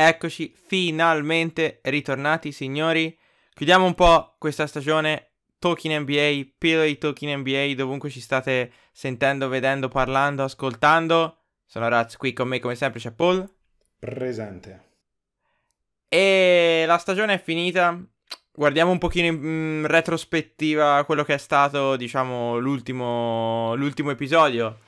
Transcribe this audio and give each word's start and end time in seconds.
Eccoci, 0.00 0.54
finalmente 0.54 1.80
ritornati 1.82 2.52
signori. 2.52 3.18
Chiudiamo 3.52 3.84
un 3.84 3.94
po' 3.94 4.36
questa 4.38 4.68
stagione 4.68 5.30
Talking 5.58 6.02
NBA, 6.02 6.52
pillow 6.56 6.88
Talking 6.96 7.38
NBA, 7.38 7.74
dovunque 7.74 8.08
ci 8.08 8.20
state 8.20 8.70
sentendo, 8.92 9.48
vedendo, 9.48 9.88
parlando, 9.88 10.44
ascoltando. 10.44 11.38
Sono 11.66 11.88
Raz, 11.88 12.16
qui 12.16 12.32
con 12.32 12.46
me 12.46 12.60
come 12.60 12.76
sempre 12.76 13.00
c'è 13.00 13.10
Paul. 13.10 13.44
Presente. 13.98 14.84
E 16.08 16.84
la 16.86 16.98
stagione 16.98 17.34
è 17.34 17.42
finita. 17.42 18.00
Guardiamo 18.52 18.92
un 18.92 18.98
pochino 18.98 19.26
in 19.26 19.34
mm, 19.34 19.86
retrospettiva 19.86 21.02
quello 21.06 21.24
che 21.24 21.34
è 21.34 21.38
stato, 21.38 21.96
diciamo, 21.96 22.56
l'ultimo, 22.58 23.74
l'ultimo 23.74 24.12
episodio 24.12 24.78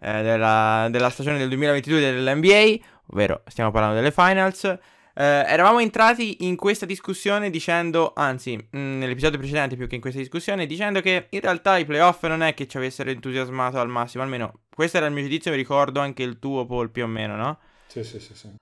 eh, 0.00 0.22
della, 0.22 0.88
della 0.90 1.10
stagione 1.10 1.38
del 1.38 1.48
2022 1.48 2.00
dell'NBA 2.00 2.96
ovvero 3.10 3.42
stiamo 3.46 3.70
parlando 3.70 3.96
delle 3.96 4.10
finals. 4.10 4.64
Eh, 4.64 5.24
eravamo 5.24 5.80
entrati 5.80 6.46
in 6.46 6.56
questa 6.56 6.86
discussione 6.86 7.50
dicendo, 7.50 8.12
anzi, 8.14 8.56
mh, 8.56 8.78
mm, 8.78 8.98
nell'episodio 8.98 9.38
precedente 9.38 9.76
più 9.76 9.88
che 9.88 9.96
in 9.96 10.00
questa 10.00 10.20
discussione, 10.20 10.66
dicendo 10.66 11.00
che 11.00 11.26
in 11.30 11.40
realtà 11.40 11.76
i 11.76 11.84
playoff 11.84 12.24
non 12.26 12.42
è 12.42 12.54
che 12.54 12.68
ci 12.68 12.76
avessero 12.76 13.10
entusiasmato 13.10 13.80
al 13.80 13.88
massimo, 13.88 14.22
almeno 14.22 14.60
questo 14.72 14.98
era 14.98 15.06
il 15.06 15.12
mio 15.12 15.22
giudizio, 15.22 15.50
mi 15.50 15.56
ricordo 15.56 16.00
anche 16.00 16.22
il 16.22 16.38
tuo, 16.38 16.66
Paul, 16.66 16.90
più 16.90 17.02
o 17.02 17.08
meno, 17.08 17.34
no? 17.34 17.58
Sì, 17.88 18.04
sì, 18.04 18.20
sì, 18.20 18.34
sì. 18.34 18.54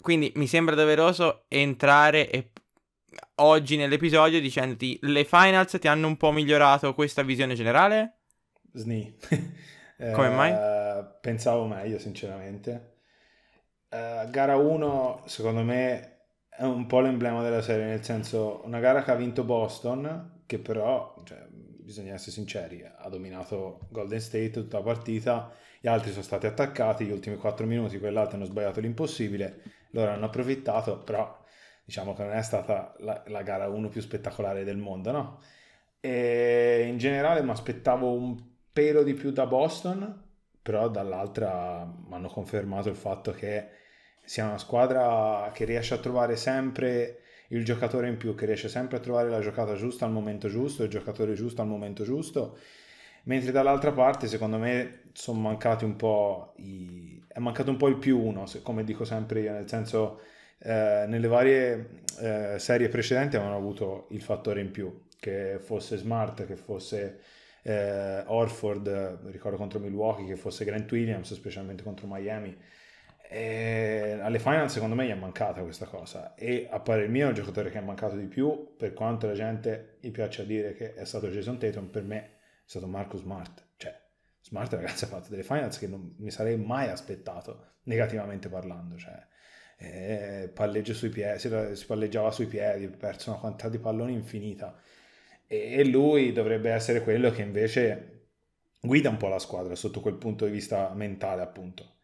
Quindi 0.00 0.32
mi 0.36 0.46
sembra 0.46 0.74
doveroso 0.74 1.44
entrare 1.48 2.30
e 2.30 2.52
oggi 3.36 3.76
nell'episodio 3.76 4.40
dicendoti 4.40 4.98
le 5.02 5.24
finals 5.24 5.76
ti 5.78 5.88
hanno 5.88 6.06
un 6.06 6.16
po' 6.16 6.30
migliorato 6.30 6.94
questa 6.94 7.22
visione 7.22 7.54
generale? 7.54 8.20
Sni. 8.72 9.14
Come 9.98 10.28
mai? 10.30 10.52
Eh, 10.52 11.04
pensavo 11.20 11.66
meglio, 11.66 11.98
sinceramente. 11.98 12.97
Uh, 13.90 14.28
gara 14.30 14.56
1 14.56 15.22
secondo 15.24 15.62
me 15.62 16.16
è 16.58 16.64
un 16.64 16.86
po' 16.86 17.00
l'emblema 17.00 17.42
della 17.42 17.62
serie, 17.62 17.86
nel 17.86 18.04
senso 18.04 18.62
una 18.64 18.80
gara 18.80 19.02
che 19.02 19.12
ha 19.12 19.14
vinto 19.14 19.44
Boston, 19.44 20.42
che 20.44 20.58
però, 20.58 21.14
cioè, 21.24 21.46
bisogna 21.48 22.14
essere 22.14 22.32
sinceri, 22.32 22.84
ha 22.84 23.08
dominato 23.08 23.86
Golden 23.90 24.20
State 24.20 24.50
tutta 24.50 24.78
la 24.78 24.84
partita, 24.84 25.52
gli 25.80 25.86
altri 25.86 26.10
sono 26.10 26.24
stati 26.24 26.46
attaccati, 26.46 27.04
gli 27.04 27.12
ultimi 27.12 27.36
4 27.36 27.64
minuti 27.64 27.98
quell'altro 27.98 28.36
hanno 28.36 28.44
sbagliato 28.44 28.80
l'impossibile, 28.80 29.62
loro 29.92 30.10
hanno 30.10 30.26
approfittato, 30.26 30.98
però 30.98 31.44
diciamo 31.84 32.12
che 32.14 32.24
non 32.24 32.32
è 32.32 32.42
stata 32.42 32.94
la, 32.98 33.22
la 33.28 33.42
gara 33.42 33.68
1 33.68 33.88
più 33.88 34.00
spettacolare 34.00 34.64
del 34.64 34.78
mondo, 34.78 35.12
no? 35.12 35.40
E 36.00 36.86
in 36.88 36.98
generale 36.98 37.42
mi 37.42 37.50
aspettavo 37.50 38.12
un 38.12 38.36
pelo 38.72 39.02
di 39.04 39.14
più 39.14 39.30
da 39.30 39.46
Boston, 39.46 40.24
però 40.60 40.88
dall'altra 40.88 41.84
mi 41.84 42.14
hanno 42.14 42.28
confermato 42.28 42.88
il 42.88 42.96
fatto 42.96 43.32
che 43.32 43.77
sia 44.28 44.44
una 44.44 44.58
squadra 44.58 45.50
che 45.54 45.64
riesce 45.64 45.94
a 45.94 45.98
trovare 45.98 46.36
sempre 46.36 47.20
il 47.48 47.64
giocatore 47.64 48.08
in 48.08 48.18
più, 48.18 48.34
che 48.34 48.44
riesce 48.44 48.68
sempre 48.68 48.98
a 48.98 49.00
trovare 49.00 49.30
la 49.30 49.40
giocata 49.40 49.74
giusta 49.74 50.04
al 50.04 50.10
momento 50.10 50.48
giusto, 50.48 50.82
il 50.82 50.90
giocatore 50.90 51.32
giusto 51.32 51.62
al 51.62 51.68
momento 51.68 52.04
giusto, 52.04 52.58
mentre 53.22 53.52
dall'altra 53.52 53.90
parte 53.90 54.26
secondo 54.26 54.58
me 54.58 55.04
sono 55.14 55.40
mancati 55.40 55.86
un 55.86 55.96
po' 55.96 56.52
i... 56.56 57.24
è 57.26 57.38
mancato 57.38 57.70
un 57.70 57.78
po' 57.78 57.88
il 57.88 57.96
più 57.96 58.20
uno, 58.20 58.44
come 58.62 58.84
dico 58.84 59.06
sempre 59.06 59.40
io, 59.40 59.52
nel 59.52 59.66
senso 59.66 60.20
eh, 60.58 61.06
nelle 61.08 61.26
varie 61.26 62.02
eh, 62.20 62.58
serie 62.58 62.90
precedenti 62.90 63.36
avevano 63.36 63.56
avuto 63.56 64.08
il 64.10 64.20
fattore 64.20 64.60
in 64.60 64.70
più, 64.70 65.06
che 65.18 65.58
fosse 65.58 65.96
Smart, 65.96 66.44
che 66.44 66.56
fosse 66.56 67.20
eh, 67.62 68.24
Orford, 68.26 69.20
ricordo 69.30 69.56
contro 69.56 69.78
Milwaukee, 69.78 70.26
che 70.26 70.36
fosse 70.36 70.66
Grant 70.66 70.92
Williams, 70.92 71.32
specialmente 71.32 71.82
contro 71.82 72.06
Miami. 72.06 72.54
E 73.30 74.18
alle 74.22 74.38
final 74.38 74.70
secondo 74.70 74.94
me 74.94 75.04
gli 75.06 75.10
è 75.10 75.14
mancata 75.14 75.60
questa 75.60 75.84
cosa. 75.84 76.34
E 76.34 76.66
a 76.70 76.80
parer 76.80 77.08
mio 77.10 77.28
il 77.28 77.34
giocatore 77.34 77.70
che 77.70 77.78
è 77.78 77.82
mancato 77.82 78.16
di 78.16 78.26
più. 78.26 78.74
Per 78.76 78.94
quanto 78.94 79.26
la 79.26 79.34
gente 79.34 79.98
gli 80.00 80.10
piace 80.10 80.46
dire 80.46 80.74
che 80.74 80.94
è 80.94 81.04
stato 81.04 81.28
Jason 81.28 81.58
Tatum 81.58 81.88
per 81.88 82.04
me 82.04 82.16
è 82.16 82.30
stato 82.64 82.86
Marco 82.86 83.18
Smart. 83.18 83.66
Cioè 83.76 83.94
Smart 84.40 84.72
ragazzi 84.72 85.04
ha 85.04 85.08
fatto 85.08 85.28
delle 85.28 85.42
finals 85.42 85.78
che 85.78 85.86
non 85.86 86.14
mi 86.18 86.30
sarei 86.30 86.56
mai 86.56 86.88
aspettato 86.88 87.74
negativamente 87.84 88.48
parlando. 88.48 88.96
Cioè 88.96 89.26
eh, 89.76 90.50
sui 90.92 91.10
piedi 91.10 91.38
si 91.38 91.86
palleggiava 91.86 92.30
sui 92.30 92.46
piedi 92.46 92.86
ha 92.86 92.90
perso 92.96 93.30
una 93.30 93.40
quantità 93.40 93.68
di 93.68 93.78
palloni 93.78 94.14
infinita. 94.14 94.74
E 95.46 95.84
lui 95.84 96.32
dovrebbe 96.32 96.70
essere 96.70 97.02
quello 97.02 97.30
che 97.30 97.42
invece 97.42 98.28
guida 98.80 99.10
un 99.10 99.16
po' 99.18 99.28
la 99.28 99.38
squadra 99.38 99.74
sotto 99.74 100.00
quel 100.00 100.14
punto 100.14 100.46
di 100.46 100.50
vista 100.50 100.90
mentale 100.94 101.42
appunto 101.42 101.96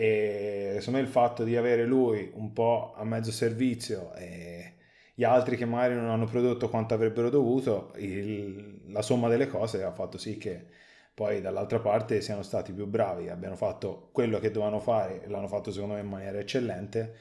e 0.00 0.76
secondo 0.78 0.98
me 0.98 1.04
il 1.04 1.10
fatto 1.10 1.44
di 1.44 1.56
avere 1.56 1.84
lui 1.84 2.30
un 2.34 2.54
po' 2.54 2.94
a 2.96 3.04
mezzo 3.04 3.30
servizio 3.30 4.14
e 4.14 4.76
gli 5.12 5.24
altri 5.24 5.58
che 5.58 5.66
magari 5.66 5.94
non 5.94 6.08
hanno 6.08 6.24
prodotto 6.24 6.70
quanto 6.70 6.94
avrebbero 6.94 7.28
dovuto 7.28 7.92
il, 7.96 8.80
la 8.86 9.02
somma 9.02 9.28
delle 9.28 9.46
cose 9.46 9.82
ha 9.82 9.92
fatto 9.92 10.16
sì 10.16 10.38
che 10.38 10.64
poi 11.12 11.42
dall'altra 11.42 11.80
parte 11.80 12.22
siano 12.22 12.42
stati 12.42 12.72
più 12.72 12.86
bravi. 12.86 13.28
Abbiano 13.28 13.56
fatto 13.56 14.08
quello 14.12 14.38
che 14.38 14.50
dovevano 14.50 14.80
fare 14.80 15.24
l'hanno 15.26 15.48
fatto 15.48 15.70
secondo 15.70 15.94
me 15.96 16.00
in 16.00 16.08
maniera 16.08 16.38
eccellente 16.38 17.14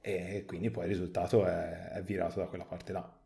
e 0.00 0.44
quindi 0.44 0.70
poi 0.70 0.84
il 0.86 0.90
risultato 0.90 1.46
è, 1.46 1.90
è 1.90 2.02
virato 2.02 2.40
da 2.40 2.46
quella 2.46 2.64
parte 2.64 2.92
là 2.92 3.23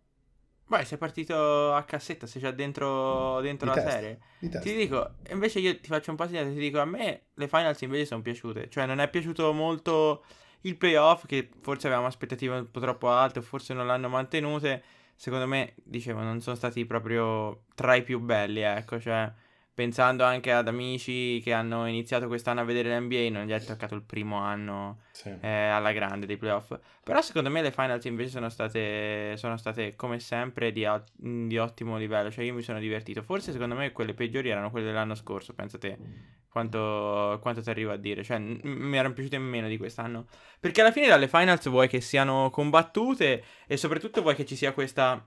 Beh, 0.69 0.85
sei 0.85 0.99
partito 0.99 1.73
a 1.73 1.83
cassetta, 1.85 2.27
sei 2.27 2.43
già 2.43 2.51
dentro, 2.51 3.41
dentro 3.41 3.69
la 3.69 3.75
testa, 3.75 3.91
serie. 3.91 4.21
Ti 4.39 4.77
dico, 4.77 5.15
invece 5.31 5.61
io 5.61 5.81
ti 5.81 5.89
faccio 5.89 6.11
un 6.11 6.17
passo 6.17 6.31
indietro, 6.31 6.53
ti 6.53 6.61
dico, 6.61 6.79
a 6.79 6.85
me 6.85 7.23
le 7.33 7.49
finals 7.49 7.81
invece 7.81 8.05
sono 8.05 8.21
piaciute. 8.21 8.69
Cioè, 8.69 8.85
non 8.85 9.01
è 9.01 9.09
piaciuto 9.09 9.51
molto 9.55 10.25
il 10.63 10.77
playoff, 10.77 11.25
che 11.25 11.49
forse 11.63 11.87
avevamo 11.87 12.07
aspettative 12.07 12.59
un 12.59 12.71
po' 12.71 12.81
troppo 12.81 13.09
alte, 13.09 13.39
o 13.39 13.43
forse 13.43 13.73
non 13.73 13.87
l'hanno 13.87 14.11
mantenute. 14.11 14.83
Secondo 15.17 15.47
me, 15.47 15.73
dicevo, 15.83 16.21
non 16.21 16.43
sono 16.43 16.55
stati 16.55 16.85
proprio 16.85 17.65
tra 17.75 17.95
i 17.95 18.03
più 18.03 18.21
belli, 18.21 18.61
ecco, 18.61 19.01
cioè 19.01 19.33
pensando 19.79 20.25
anche 20.25 20.51
ad 20.51 20.67
amici 20.67 21.41
che 21.41 21.53
hanno 21.53 21.87
iniziato 21.87 22.27
quest'anno 22.27 22.63
a 22.63 22.65
vedere 22.65 22.99
l'NBA, 22.99 23.31
non 23.31 23.47
gli 23.47 23.53
è 23.53 23.61
toccato 23.61 23.95
il 23.95 24.03
primo 24.03 24.39
anno 24.39 25.03
Sì. 25.13 25.33
eh, 25.41 25.49
alla 25.69 25.93
grande 25.93 26.27
dei 26.27 26.37
playoff. 26.37 26.77
Però 27.05 27.23
secondo 27.23 27.49
me 27.49 27.63
le 27.63 27.71
finals 27.71 28.05
invece 28.07 28.31
sono 28.31 28.49
state, 28.49 29.37
sono 29.37 29.57
state 29.57 29.95
come 29.95 30.19
sempre 30.19 30.73
di, 30.73 30.85
di 31.15 31.57
ottimo 31.59 31.97
livello, 31.97 32.29
cioè 32.29 32.43
io 32.45 32.55
mi 32.55 32.63
sono 32.63 32.81
divertito. 32.81 33.23
Forse 33.23 33.53
secondo 33.53 33.77
me 33.77 33.93
quelle 33.93 34.15
peggiori 34.15 34.49
erano 34.49 34.73
quelle 34.73 34.87
dell'anno 34.87 35.15
scorso, 35.15 35.55
pensa 35.55 35.79
te 35.79 35.97
quanto, 36.51 37.39
quanto 37.41 37.63
ti 37.63 37.71
arrivo 37.71 37.93
a 37.93 37.97
dire, 37.97 38.25
cioè 38.25 38.39
n- 38.39 38.59
mi 38.65 38.97
erano 38.97 39.15
piaciute 39.15 39.39
meno 39.39 39.69
di 39.69 39.77
quest'anno. 39.77 40.27
Perché 40.59 40.81
alla 40.81 40.91
fine 40.91 41.07
dalle 41.07 41.29
finals 41.29 41.69
vuoi 41.69 41.87
che 41.87 42.01
siano 42.01 42.51
combattute 42.51 43.45
e 43.69 43.77
soprattutto 43.77 44.23
vuoi 44.23 44.35
che 44.35 44.45
ci 44.45 44.57
sia 44.57 44.73
questa 44.73 45.25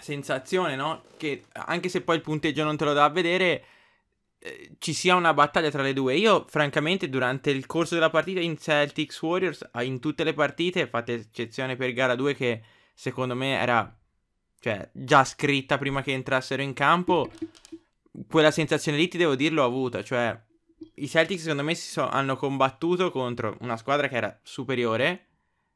sensazione, 0.00 0.76
no? 0.76 1.04
Che 1.16 1.44
anche 1.52 1.88
se 1.88 2.02
poi 2.02 2.16
il 2.16 2.22
punteggio 2.22 2.64
non 2.64 2.76
te 2.76 2.84
lo 2.84 2.92
dà 2.92 3.04
a 3.04 3.10
vedere, 3.10 3.64
eh, 4.38 4.70
ci 4.78 4.92
sia 4.92 5.16
una 5.16 5.34
battaglia 5.34 5.70
tra 5.70 5.82
le 5.82 5.92
due. 5.92 6.16
Io, 6.16 6.44
francamente, 6.48 7.08
durante 7.08 7.50
il 7.50 7.66
corso 7.66 7.94
della 7.94 8.10
partita 8.10 8.40
in 8.40 8.56
Celtics 8.58 9.20
Warriors, 9.22 9.68
ah, 9.72 9.82
in 9.82 10.00
tutte 10.00 10.24
le 10.24 10.34
partite, 10.34 10.86
fate 10.86 11.14
eccezione 11.14 11.76
per 11.76 11.92
gara 11.92 12.14
2 12.14 12.34
che 12.34 12.62
secondo 12.94 13.34
me 13.34 13.58
era 13.58 13.96
cioè, 14.60 14.88
già 14.92 15.24
scritta 15.24 15.78
prima 15.78 16.02
che 16.02 16.12
entrassero 16.12 16.62
in 16.62 16.72
campo, 16.72 17.30
quella 18.28 18.50
sensazione 18.50 18.98
lì 18.98 19.08
ti 19.08 19.18
devo 19.18 19.34
dirlo 19.34 19.62
ho 19.62 19.66
avuta, 19.66 20.02
cioè 20.02 20.38
i 20.94 21.08
Celtics 21.08 21.42
secondo 21.42 21.62
me 21.62 21.74
so- 21.74 22.08
hanno 22.08 22.36
combattuto 22.36 23.10
contro 23.10 23.56
una 23.60 23.76
squadra 23.76 24.08
che 24.08 24.16
era 24.16 24.38
superiore 24.42 25.26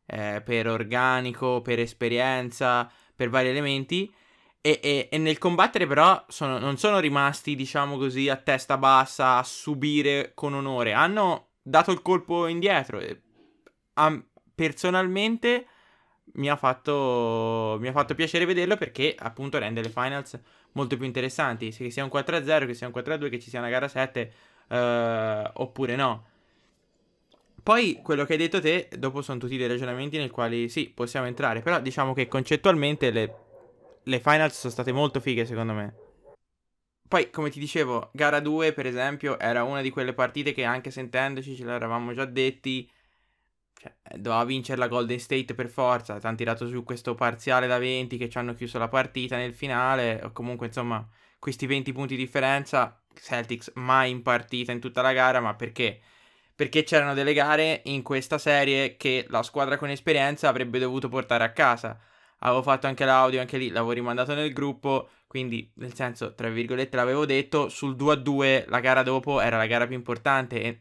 eh, 0.07 0.43
per 0.45 0.69
organico, 0.69 1.63
per 1.63 1.79
esperienza, 1.79 2.91
per 3.23 3.31
vari 3.31 3.49
elementi. 3.49 4.13
E, 4.61 4.79
e- 4.83 5.09
e 5.11 5.19
nel 5.19 5.39
combattere, 5.39 5.87
però, 5.87 6.25
sono- 6.29 6.59
non 6.59 6.77
sono 6.77 6.99
rimasti, 7.01 7.55
diciamo 7.55 7.97
così, 7.97 8.29
a 8.29 8.37
testa 8.37 8.77
bassa 8.79 9.37
a 9.39 9.43
subire 9.45 10.33
con 10.35 10.55
onore. 10.55 10.93
Hanno 10.93 11.51
dato 11.63 11.91
il 11.93 12.03
colpo 12.03 12.47
indietro. 12.49 12.99
E, 13.01 13.21
a- 13.95 14.23
personalmente 14.55 15.67
mi 16.35 16.49
ha, 16.49 16.57
fatto, 16.57 17.77
mi 17.81 17.89
ha 17.89 17.93
fatto 17.93 18.15
piacere 18.15 18.45
vederlo 18.45 18.77
perché, 18.77 19.15
appunto, 19.19 19.59
rende 19.59 19.83
le 19.83 19.91
finals 19.91 20.39
molto 20.73 20.97
più 20.97 21.07
interessanti. 21.07 21.71
Che 21.71 21.91
sia 21.91 22.03
un 22.05 22.11
4-0, 22.11 22.67
che 22.67 22.75
sia 22.75 22.87
un 22.87 22.93
4-2, 22.93 23.29
che 23.29 23.39
ci 23.41 23.51
sia 23.51 23.59
una 23.61 23.69
gara 23.69 23.89
7, 23.89 24.33
eh, 24.69 25.51
oppure 25.55 25.97
no. 25.97 26.27
Poi 27.63 28.01
quello 28.03 28.25
che 28.25 28.33
hai 28.33 28.39
detto 28.39 28.61
te, 28.61 28.89
dopo 28.99 29.23
sono 29.23 29.39
tutti 29.39 29.57
dei 29.57 29.69
ragionamenti 29.69 30.19
nel 30.19 30.33
quali 30.33 30.69
sì, 30.69 30.91
possiamo 30.91 31.27
entrare, 31.27 31.63
però 31.63 31.81
diciamo 31.81 32.13
che 32.13 32.27
concettualmente 32.27 33.11
le, 33.11 33.35
le 34.03 34.21
finals 34.21 34.59
sono 34.59 34.73
state 34.73 34.91
molto 34.91 35.21
fighe 35.21 35.47
secondo 35.47 35.73
me. 35.73 35.95
Poi, 37.07 37.31
come 37.31 37.51
ti 37.51 37.61
dicevo, 37.61 38.11
gara 38.15 38.41
2 38.41 38.73
per 38.73 38.87
esempio 38.87 39.39
era 39.39 39.63
una 39.63 39.81
di 39.81 39.91
quelle 39.91 40.13
partite 40.13 40.53
che 40.53 40.65
anche 40.65 40.91
sentendoci 40.91 41.55
ce 41.55 41.65
l'eravamo 41.65 42.13
già 42.15 42.25
detti, 42.25 42.91
cioè, 43.79 43.95
eh, 44.03 44.19
doveva 44.19 44.45
vincere 44.45 44.79
la 44.79 44.89
Golden 44.89 45.21
State 45.21 45.55
per 45.55 45.69
forza, 45.69 46.19
ti 46.19 46.27
hanno 46.27 46.37
tirato 46.37 46.67
su 46.67 46.83
questo 46.83 47.15
parziale 47.15 47.67
da 47.67 47.79
20 47.79 48.17
che 48.17 48.29
ci 48.29 48.39
hanno 48.39 48.55
chiuso 48.55 48.79
la 48.79 48.89
partita 48.89 49.37
nel 49.37 49.55
finale, 49.55 50.21
o 50.25 50.33
comunque 50.33 50.67
insomma 50.67 51.07
questi 51.39 51.67
20 51.67 51.93
punti 51.93 52.17
di 52.17 52.25
differenza, 52.25 53.01
Celtics 53.15 53.73
mai 53.75 54.11
in 54.11 54.23
partita 54.23 54.73
in 54.73 54.81
tutta 54.81 55.03
la 55.03 55.13
gara, 55.13 55.39
ma 55.41 55.55
perché? 55.55 56.01
Perché 56.55 56.85
c'erano 56.85 57.15
delle 57.15 57.33
gare 57.33 57.83
in 57.85 58.03
questa 58.03 58.39
serie 58.39 58.97
che 58.97 59.27
la 59.29 59.43
squadra 59.43 59.77
con 59.77 59.91
esperienza 59.91 60.49
avrebbe 60.49 60.79
dovuto 60.79 61.09
portare 61.09 61.45
a 61.45 61.53
casa. 61.53 61.99
Avevo 62.39 62.63
fatto 62.63 62.87
anche 62.87 63.05
l'audio, 63.05 63.41
anche 63.41 63.57
lì 63.57 63.69
l'avevo 63.69 63.93
rimandato 63.93 64.35
nel 64.35 64.53
gruppo, 64.53 65.09
quindi 65.27 65.71
nel 65.77 65.95
senso, 65.95 66.35
tra 66.35 66.49
virgolette, 66.49 66.97
l'avevo 66.97 67.25
detto, 67.25 67.69
sul 67.69 67.97
2 67.97 68.13
a 68.13 68.17
2 68.17 68.65
la 68.69 68.81
gara 68.81 69.03
dopo 69.03 69.41
era 69.41 69.57
la 69.57 69.67
gara 69.67 69.87
più 69.87 69.97
importante 69.97 70.61
e 70.61 70.79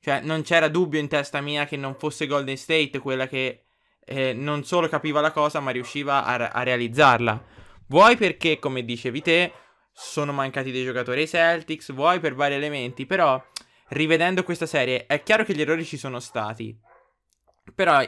cioè 0.00 0.20
non 0.20 0.42
c'era 0.42 0.68
dubbio 0.68 1.00
in 1.00 1.08
testa 1.08 1.40
mia 1.40 1.64
che 1.64 1.78
non 1.78 1.94
fosse 1.94 2.26
Golden 2.26 2.58
State 2.58 2.98
quella 2.98 3.26
che 3.26 3.64
eh, 4.04 4.34
non 4.34 4.62
solo 4.64 4.88
capiva 4.88 5.22
la 5.22 5.30
cosa 5.30 5.60
ma 5.60 5.70
riusciva 5.70 6.24
a, 6.24 6.50
a 6.50 6.62
realizzarla. 6.62 7.42
Vuoi 7.86 8.16
perché, 8.16 8.58
come 8.58 8.84
dicevi 8.84 9.22
te, 9.22 9.52
sono 9.92 10.32
mancati 10.32 10.72
dei 10.72 10.84
giocatori 10.84 11.20
ai 11.20 11.28
Celtics, 11.28 11.92
vuoi 11.92 12.20
per 12.20 12.34
vari 12.34 12.54
elementi, 12.54 13.06
però 13.06 13.42
rivedendo 13.88 14.42
questa 14.42 14.66
serie 14.66 15.06
è 15.06 15.22
chiaro 15.22 15.44
che 15.44 15.54
gli 15.54 15.60
errori 15.60 15.84
ci 15.84 15.96
sono 15.96 16.20
stati. 16.20 16.78
Però 17.74 18.00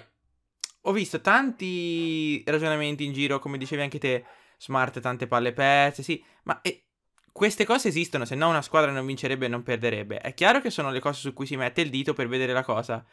ho 0.82 0.92
visto 0.92 1.20
tanti 1.20 2.42
ragionamenti 2.46 3.04
in 3.04 3.12
giro, 3.12 3.38
come 3.38 3.58
dicevi 3.58 3.82
anche 3.82 3.98
te, 3.98 4.24
Smart 4.58 5.00
tante 5.00 5.26
palle 5.26 5.52
perse, 5.52 6.02
sì, 6.02 6.22
ma 6.44 6.60
e, 6.62 6.84
queste 7.32 7.66
cose 7.66 7.88
esistono, 7.88 8.24
se 8.24 8.34
no 8.34 8.48
una 8.48 8.62
squadra 8.62 8.90
non 8.90 9.04
vincerebbe 9.04 9.46
e 9.46 9.48
non 9.48 9.62
perderebbe. 9.62 10.18
È 10.18 10.32
chiaro 10.32 10.60
che 10.60 10.70
sono 10.70 10.90
le 10.90 11.00
cose 11.00 11.20
su 11.20 11.34
cui 11.34 11.44
si 11.44 11.56
mette 11.56 11.82
il 11.82 11.90
dito 11.90 12.14
per 12.14 12.28
vedere 12.28 12.54
la 12.54 12.64
cosa, 12.64 13.04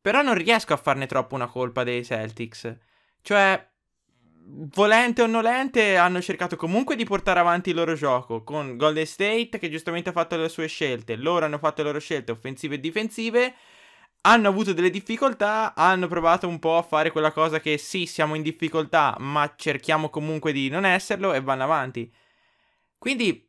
però 0.00 0.20
non 0.20 0.34
riesco 0.34 0.74
a 0.74 0.76
farne 0.76 1.06
troppo 1.06 1.34
una 1.34 1.46
colpa 1.46 1.82
dei 1.82 2.04
Celtics. 2.04 2.76
Cioè, 3.22 3.70
volente 4.48 5.22
o 5.22 5.26
nolente, 5.26 5.96
hanno 5.96 6.20
cercato 6.20 6.56
comunque 6.56 6.94
di 6.94 7.04
portare 7.04 7.40
avanti 7.40 7.70
il 7.70 7.76
loro 7.76 7.94
gioco 7.94 8.44
con 8.44 8.76
Golden 8.76 9.06
State 9.06 9.58
che 9.58 9.68
giustamente 9.70 10.10
ha 10.10 10.12
fatto 10.12 10.36
le 10.36 10.48
sue 10.48 10.68
scelte. 10.68 11.16
Loro 11.16 11.44
hanno 11.44 11.58
fatto 11.58 11.82
le 11.82 11.88
loro 11.88 12.00
scelte 12.00 12.32
offensive 12.32 12.76
e 12.76 12.80
difensive. 12.80 13.54
Hanno 14.22 14.48
avuto 14.48 14.72
delle 14.72 14.90
difficoltà, 14.90 15.74
hanno 15.74 16.08
provato 16.08 16.48
un 16.48 16.58
po' 16.58 16.76
a 16.76 16.82
fare 16.82 17.12
quella 17.12 17.30
cosa 17.30 17.60
che 17.60 17.78
sì, 17.78 18.06
siamo 18.06 18.34
in 18.34 18.42
difficoltà, 18.42 19.14
ma 19.20 19.54
cerchiamo 19.56 20.10
comunque 20.10 20.52
di 20.52 20.68
non 20.68 20.84
esserlo 20.84 21.32
e 21.32 21.40
vanno 21.40 21.62
avanti. 21.62 22.12
Quindi, 22.98 23.48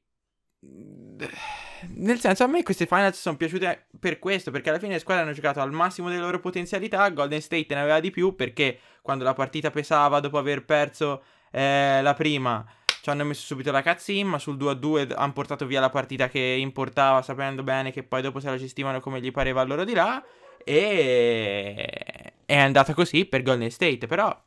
nel 1.96 2.20
senso, 2.20 2.44
a 2.44 2.48
me 2.48 2.62
queste 2.62 2.86
finals 2.86 3.20
sono 3.20 3.38
piaciute 3.38 3.88
per 4.00 4.20
questo, 4.20 4.52
perché 4.52 4.70
alla 4.70 4.78
fine 4.78 4.94
le 4.94 5.00
squadre 5.00 5.24
hanno 5.24 5.34
giocato 5.34 5.62
al 5.62 5.72
massimo 5.72 6.10
delle 6.10 6.22
loro 6.22 6.40
potenzialità, 6.40 7.10
Golden 7.10 7.42
State 7.42 7.74
ne 7.74 7.82
aveva 7.82 8.00
di 8.00 8.12
più 8.12 8.36
perché 8.36 8.80
quando 9.07 9.24
la 9.24 9.33
partita 9.33 9.71
pesava 9.71 10.19
dopo 10.19 10.38
aver 10.38 10.65
perso 10.65 11.24
eh, 11.50 12.01
la 12.01 12.13
prima 12.13 12.65
ci 13.01 13.09
hanno 13.09 13.24
messo 13.24 13.45
subito 13.45 13.71
la 13.71 13.81
cazzin, 13.81 14.27
ma 14.27 14.38
sul 14.38 14.57
2-2 14.57 15.13
hanno 15.15 15.31
portato 15.31 15.65
via 15.65 15.80
la 15.80 15.89
partita 15.89 16.27
che 16.27 16.42
importava 16.42 17.21
sapendo 17.21 17.63
bene 17.63 17.94
che 17.94 18.04
poi 18.04 18.21
dopo 18.21 18.42
se 18.42 18.50
la 18.50 18.57
gestivano 18.57 19.00
come 19.00 19.21
gli 19.21 19.31
pareva 19.31 19.63
loro 19.63 19.86
di 19.86 19.94
là 19.94 20.21
e 20.62 22.33
è 22.44 22.57
andata 22.57 22.94
così 22.94 23.24
per 23.24 23.44
Golden 23.44 23.71
State, 23.71 24.07
però 24.07 24.38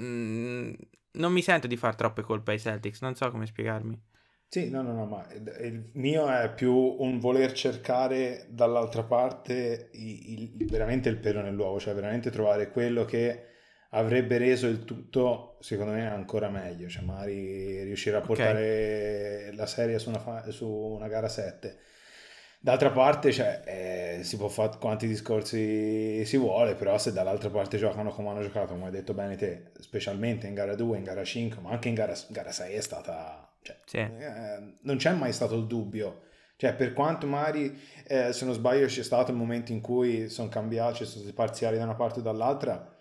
mm, 0.00 0.72
non 1.12 1.30
mi 1.30 1.42
sento 1.42 1.66
di 1.66 1.76
far 1.76 1.96
troppe 1.96 2.22
colpe 2.22 2.52
ai 2.52 2.58
Celtics, 2.58 3.02
non 3.02 3.14
so 3.14 3.30
come 3.30 3.44
spiegarmi. 3.44 4.00
Sì, 4.52 4.68
no, 4.68 4.82
no, 4.82 4.92
no, 4.92 5.06
ma 5.06 5.24
il 5.60 5.90
mio 5.92 6.28
è 6.28 6.52
più 6.52 6.74
un 6.74 7.20
voler 7.20 7.52
cercare 7.52 8.46
dall'altra 8.48 9.04
parte 9.04 9.90
il, 9.92 10.50
il, 10.58 10.66
veramente 10.68 11.08
il 11.08 11.18
pelo 11.18 11.40
nell'uovo, 11.40 11.78
cioè 11.78 11.94
veramente 11.94 12.30
trovare 12.30 12.72
quello 12.72 13.04
che 13.04 13.44
avrebbe 13.90 14.38
reso 14.38 14.66
il 14.66 14.84
tutto, 14.84 15.56
secondo 15.60 15.92
me, 15.92 16.04
ancora 16.08 16.48
meglio, 16.48 16.88
cioè 16.88 17.04
magari 17.04 17.84
riuscire 17.84 18.16
a 18.16 18.22
portare 18.22 19.42
okay. 19.44 19.54
la 19.54 19.66
serie 19.66 20.00
su 20.00 20.08
una, 20.08 20.44
su 20.50 20.66
una 20.68 21.06
gara 21.06 21.28
7. 21.28 21.78
D'altra 22.58 22.90
parte, 22.90 23.30
cioè, 23.30 23.62
eh, 24.18 24.24
si 24.24 24.36
può 24.36 24.48
fare 24.48 24.78
quanti 24.80 25.06
discorsi 25.06 26.24
si 26.24 26.36
vuole, 26.36 26.74
però 26.74 26.98
se 26.98 27.12
dall'altra 27.12 27.50
parte 27.50 27.78
giocano 27.78 28.10
come 28.10 28.30
hanno 28.30 28.42
giocato, 28.42 28.72
come 28.72 28.86
hai 28.86 28.90
detto 28.90 29.14
bene 29.14 29.36
te, 29.36 29.70
specialmente 29.78 30.48
in 30.48 30.54
gara 30.54 30.74
2, 30.74 30.98
in 30.98 31.04
gara 31.04 31.22
5, 31.22 31.62
ma 31.62 31.70
anche 31.70 31.88
in 31.88 31.94
gara, 31.94 32.14
gara 32.30 32.50
6 32.50 32.74
è 32.74 32.80
stata 32.80 33.49
cioè, 33.62 33.78
sì. 33.84 33.98
eh, 33.98 34.74
non 34.82 34.96
c'è 34.96 35.12
mai 35.12 35.32
stato 35.32 35.54
il 35.54 35.66
dubbio. 35.66 36.22
Cioè, 36.56 36.74
per 36.74 36.92
quanto 36.92 37.26
magari, 37.26 37.78
eh, 38.06 38.32
se 38.32 38.44
non 38.44 38.52
sbaglio, 38.54 38.86
c'è 38.86 39.02
stato 39.02 39.30
il 39.30 39.36
momento 39.36 39.72
in 39.72 39.80
cui 39.80 40.28
sono 40.28 40.48
cambiati, 40.48 40.98
ci 40.98 41.04
sono 41.04 41.22
stati 41.22 41.34
parziali 41.34 41.78
da 41.78 41.84
una 41.84 41.94
parte 41.94 42.20
o 42.20 42.22
dall'altra, 42.22 42.96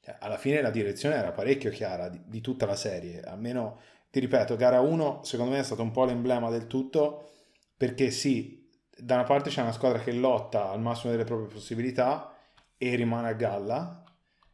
cioè, 0.00 0.16
alla 0.18 0.38
fine 0.38 0.62
la 0.62 0.70
direzione 0.70 1.16
era 1.16 1.30
parecchio 1.30 1.70
chiara 1.70 2.08
di, 2.08 2.20
di, 2.24 2.40
tutta 2.40 2.64
la 2.66 2.74
serie. 2.74 3.20
Almeno, 3.22 3.80
ti 4.10 4.18
ripeto, 4.18 4.56
gara 4.56 4.80
1 4.80 5.24
secondo 5.24 5.52
me 5.52 5.58
è 5.60 5.62
stato 5.62 5.82
un 5.82 5.90
po' 5.90 6.04
l'emblema 6.04 6.50
del 6.50 6.66
tutto, 6.66 7.32
perché 7.76 8.10
sì, 8.10 8.70
da 8.96 9.14
una 9.14 9.24
parte 9.24 9.50
c'è 9.50 9.60
una 9.60 9.72
squadra 9.72 9.98
che 9.98 10.12
lotta 10.12 10.70
al 10.70 10.80
massimo 10.80 11.12
delle 11.12 11.24
proprie 11.24 11.48
possibilità 11.48 12.34
e 12.78 12.94
rimane 12.94 13.28
a 13.28 13.32
galla, 13.34 14.04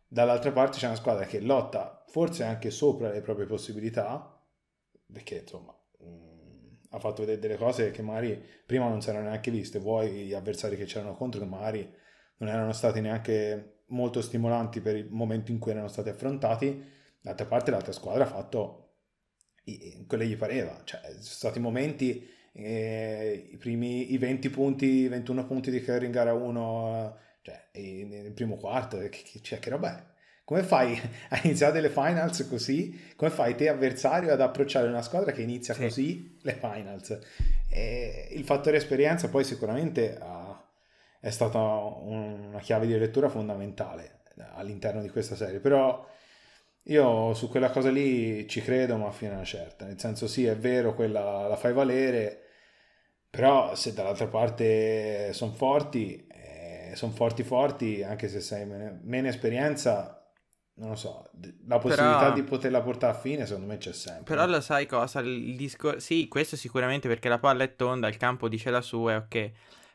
dall'altra 0.06 0.50
parte 0.52 0.78
c'è 0.78 0.86
una 0.86 0.96
squadra 0.96 1.24
che 1.26 1.40
lotta 1.40 2.04
forse 2.08 2.42
anche 2.42 2.70
sopra 2.70 3.10
le 3.10 3.20
proprie 3.20 3.46
possibilità 3.46 4.37
perché 5.12 5.40
insomma 5.40 5.74
mh, 6.00 6.06
mm, 6.06 6.48
ha 6.90 6.98
fatto 6.98 7.20
vedere 7.20 7.38
delle 7.38 7.56
cose 7.56 7.90
che 7.90 8.02
magari 8.02 8.42
prima 8.64 8.88
non 8.88 9.00
si 9.00 9.10
erano 9.10 9.28
neanche 9.28 9.50
viste, 9.50 9.78
vuoi 9.78 10.26
gli 10.26 10.34
avversari 10.34 10.76
che 10.76 10.84
c'erano 10.84 11.14
contro 11.14 11.40
che 11.40 11.46
magari 11.46 11.94
non 12.38 12.48
erano 12.48 12.72
stati 12.72 13.00
neanche 13.00 13.82
molto 13.86 14.20
stimolanti 14.20 14.80
per 14.80 14.96
il 14.96 15.08
momento 15.10 15.50
in 15.50 15.58
cui 15.58 15.72
erano 15.72 15.88
stati 15.88 16.08
affrontati, 16.08 16.82
d'altra 17.20 17.46
parte 17.46 17.70
l'altra 17.70 17.92
squadra 17.92 18.24
ha 18.24 18.28
fatto 18.28 18.84
quello 20.06 20.22
che 20.22 20.28
gli 20.28 20.36
pareva, 20.36 20.80
cioè 20.84 21.00
sono 21.02 21.20
stati 21.20 21.60
momenti, 21.60 22.26
eh, 22.52 23.48
i 23.52 23.56
primi 23.56 24.12
i 24.12 24.18
20 24.18 24.50
punti, 24.50 24.86
i 24.86 25.08
21 25.08 25.46
punti 25.46 25.70
di 25.70 25.82
Curry 25.82 26.06
in 26.06 26.10
gara 26.12 26.32
1, 26.32 27.18
cioè 27.42 27.68
nel 27.72 28.32
primo 28.32 28.56
quarto, 28.56 28.98
che, 28.98 29.08
che, 29.10 29.40
cioè, 29.42 29.58
che 29.58 29.70
roba 29.70 29.98
è? 29.98 30.16
Come 30.48 30.62
fai 30.62 30.98
a 31.28 31.40
iniziare 31.44 31.82
le 31.82 31.90
finals 31.90 32.48
così? 32.48 33.12
Come 33.16 33.30
fai 33.30 33.54
te 33.54 33.68
avversario 33.68 34.32
ad 34.32 34.40
approcciare 34.40 34.88
una 34.88 35.02
squadra 35.02 35.30
che 35.30 35.42
inizia 35.42 35.74
sì. 35.74 35.82
così 35.82 36.38
le 36.40 36.54
finals? 36.54 37.18
E 37.68 38.28
il 38.30 38.44
fattore 38.44 38.78
esperienza 38.78 39.28
poi 39.28 39.44
sicuramente 39.44 40.16
ha, 40.18 40.58
è 41.20 41.28
stata 41.28 41.58
una 41.58 42.60
chiave 42.60 42.86
di 42.86 42.98
lettura 42.98 43.28
fondamentale 43.28 44.20
all'interno 44.54 45.02
di 45.02 45.10
questa 45.10 45.36
serie, 45.36 45.58
però 45.58 46.02
io 46.84 47.34
su 47.34 47.50
quella 47.50 47.68
cosa 47.68 47.90
lì 47.90 48.48
ci 48.48 48.62
credo 48.62 48.96
ma 48.96 49.10
fino 49.10 49.32
a 49.32 49.34
una 49.34 49.44
certa, 49.44 49.84
nel 49.84 50.00
senso 50.00 50.26
sì 50.26 50.46
è 50.46 50.56
vero, 50.56 50.94
quella 50.94 51.46
la 51.46 51.56
fai 51.56 51.74
valere, 51.74 52.40
però 53.28 53.74
se 53.74 53.92
dall'altra 53.92 54.28
parte 54.28 55.30
sono 55.34 55.52
forti, 55.52 56.26
eh, 56.26 56.92
sono 56.94 57.12
forti 57.12 57.42
forti, 57.42 58.02
anche 58.02 58.28
se 58.28 58.40
sei 58.40 58.64
meno, 58.64 58.98
meno 59.02 59.28
esperienza, 59.28 60.17
non 60.78 60.90
lo 60.90 60.94
so, 60.94 61.28
la 61.66 61.78
possibilità 61.78 62.18
però, 62.18 62.32
di 62.32 62.42
poterla 62.42 62.80
portare 62.80 63.16
a 63.16 63.18
fine 63.18 63.46
secondo 63.46 63.66
me 63.66 63.78
c'è 63.78 63.92
sempre. 63.92 64.22
Però 64.24 64.46
lo 64.46 64.60
sai 64.60 64.86
cosa, 64.86 65.20
il 65.20 65.56
discorso, 65.56 65.98
sì, 65.98 66.28
questo 66.28 66.56
sicuramente 66.56 67.08
perché 67.08 67.28
la 67.28 67.38
palla 67.38 67.64
è 67.64 67.74
tonda, 67.74 68.08
il 68.08 68.16
campo 68.16 68.48
dice 68.48 68.70
la 68.70 68.80
sua, 68.80 69.12
è 69.12 69.16
ok. 69.16 69.50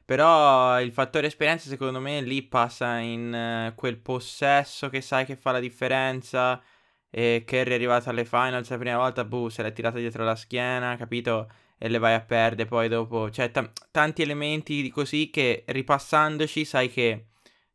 Però 0.05 0.81
il 0.81 0.91
fattore 0.91 1.27
esperienza 1.27 1.69
secondo 1.69 2.01
me 2.01 2.21
lì 2.21 2.41
passa 2.43 2.97
in 2.97 3.69
uh, 3.71 3.75
quel 3.75 3.97
possesso 3.97 4.89
che 4.89 4.99
sai 4.99 5.23
che 5.25 5.37
fa 5.37 5.51
la 5.51 5.61
differenza 5.61 6.61
e 7.09 7.43
Kerry 7.45 7.71
è 7.71 7.75
arrivato 7.75 8.09
alle 8.09 8.25
finals 8.25 8.69
la 8.69 8.77
prima 8.77 8.97
volta, 8.97 9.23
boh, 9.23 9.47
se 9.47 9.63
l'è 9.63 9.71
tirata 9.71 9.99
dietro 9.99 10.23
la 10.25 10.35
schiena, 10.35 10.97
capito? 10.97 11.49
E 11.77 11.87
le 11.87 11.97
vai 11.99 12.13
a 12.15 12.21
perdere 12.21 12.67
poi 12.67 12.89
dopo, 12.89 13.29
cioè 13.29 13.51
t- 13.51 13.69
tanti 13.91 14.21
elementi 14.21 14.89
così 14.89 15.29
che 15.29 15.63
ripassandoci 15.67 16.65
sai 16.65 16.89
che 16.89 17.27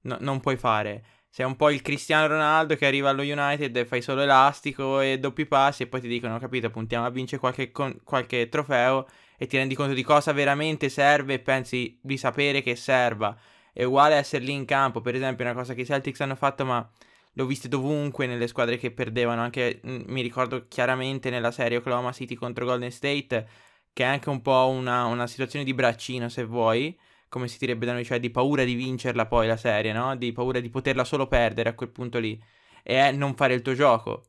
no- 0.03 0.19
non 0.21 0.41
puoi 0.41 0.57
fare 0.57 1.05
sei 1.31 1.47
un 1.47 1.57
po' 1.57 1.71
il 1.71 1.83
Cristiano 1.83 2.27
Ronaldo 2.27 2.75
che 2.75 2.87
arriva 2.87 3.11
allo 3.11 3.23
United 3.23 3.77
e 3.77 3.85
fai 3.85 4.03
solo 4.03 4.23
elastico 4.23 5.01
e 5.01 5.19
doppi 5.19 5.47
passi 5.47 5.83
e 5.85 5.87
poi 5.87 6.01
ti 6.01 6.09
dicono, 6.09 6.39
capito, 6.39 6.71
puntiamo 6.71 7.07
a 7.07 7.11
vincere 7.11 7.39
qualche, 7.39 7.71
con, 7.71 8.01
qualche 8.03 8.49
trofeo 8.49 9.07
e 9.37 9.47
ti 9.47 9.57
rendi 9.57 9.75
conto 9.75 9.95
di 9.95 10.03
cosa 10.03 10.33
veramente 10.33 10.89
serve 10.89 11.35
e 11.35 11.39
pensi 11.39 11.99
di 12.03 12.17
sapere 12.17 12.63
che 12.63 12.75
serva. 12.77 13.37
È 13.73 13.85
uguale 13.85 14.17
essere 14.17 14.45
lì 14.45 14.53
in 14.53 14.65
campo, 14.65 15.01
per 15.01 15.15
esempio, 15.15 15.45
una 15.45 15.55
cosa 15.55 15.75
che 15.75 15.83
i 15.83 15.87
Celtics 15.87 16.21
hanno 16.21 16.35
fatto, 16.35 16.65
ma 16.65 16.91
l'ho 17.35 17.47
viste 17.47 17.69
dovunque 17.69 18.27
nelle 18.27 18.49
squadre 18.49 18.77
che 18.79 18.91
perdevano, 18.91 19.43
anche 19.43 19.81
mm, 19.87 20.03
mi 20.07 20.23
ricordo 20.23 20.67
chiaramente 20.67 21.31
nella 21.31 21.53
serie 21.53 21.79
Oklahoma 21.79 22.13
City 22.13 22.35
contro 22.35 22.65
Golden 22.65 22.91
State, 22.91 23.49
che 23.93 24.03
è 24.03 24.07
anche 24.07 24.29
un 24.29 24.43
po' 24.43 24.69
una, 24.71 25.05
una 25.05 25.27
situazione 25.29 25.65
di 25.65 25.75
braccino, 25.75 26.29
se 26.29 26.45
vuoi 26.45 26.99
come 27.29 27.49
si 27.49 27.59
direbbe 27.59 27.87
da 27.87 27.93
noi, 27.93 28.05
cioè 28.05 28.21
di 28.21 28.31
paura 28.31 28.65
di 28.65 28.75
vincerla 28.75 29.27
poi 29.27 29.47
la 29.47 29.57
serie, 29.57 29.93
no? 29.93 30.17
Di 30.17 30.33
paura 30.33 30.61
di 30.61 30.71
poterla 30.71 31.05
solo 31.05 31.27
perdere 31.27 31.71
a 31.71 31.75
quel 31.75 31.91
punto 31.91 32.19
lì. 32.19 32.41
E 32.83 32.95
è 32.95 33.13
non 33.13 33.35
fare 33.35 33.55
il 33.55 33.63
tuo 33.63 33.75
gioco. 33.75 34.25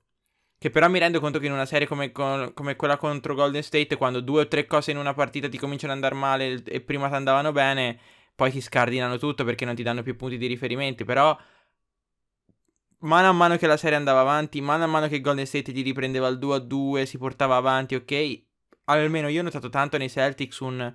Che 0.59 0.69
però 0.69 0.89
mi 0.89 0.99
rendo 0.99 1.21
conto 1.21 1.39
che 1.39 1.45
in 1.45 1.53
una 1.53 1.65
serie 1.65 1.87
come, 1.87 2.11
come, 2.11 2.75
quella 2.75 2.97
contro 2.97 3.33
Golden 3.33 3.63
State, 3.63 3.95
quando 3.95 4.19
due 4.19 4.41
o 4.41 4.47
tre 4.49 4.65
cose 4.67 4.91
in 4.91 4.97
una 4.97 5.13
partita 5.13 5.47
ti 5.47 5.57
cominciano 5.57 5.93
ad 5.93 6.03
andare 6.03 6.19
male 6.19 6.61
e 6.65 6.81
prima 6.81 7.07
ti 7.07 7.13
andavano 7.15 7.53
bene, 7.53 7.97
poi 8.35 8.51
ti 8.51 8.59
scardinano 8.59 9.17
tutto 9.17 9.45
perché 9.45 9.63
non 9.63 9.75
ti 9.75 9.83
danno 9.83 10.03
più 10.03 10.17
punti 10.17 10.37
di 10.37 10.47
riferimento. 10.47 11.05
Però, 11.05 11.37
mano 12.99 13.29
a 13.29 13.31
mano 13.31 13.55
che 13.55 13.67
la 13.67 13.77
serie 13.77 13.95
andava 13.95 14.19
avanti, 14.19 14.59
mano 14.59 14.83
a 14.83 14.87
mano 14.87 15.07
che 15.07 15.21
Golden 15.21 15.45
State 15.45 15.71
gli 15.71 15.83
riprendeva 15.83 16.27
il 16.27 16.37
2 16.37 16.55
a 16.55 16.59
2, 16.59 17.05
si 17.05 17.17
portava 17.17 17.55
avanti, 17.55 17.95
ok? 17.95 18.43
Almeno 18.85 19.29
io 19.29 19.39
ho 19.39 19.43
notato 19.43 19.69
tanto 19.69 19.97
nei 19.97 20.09
Celtics 20.09 20.59
un 20.59 20.93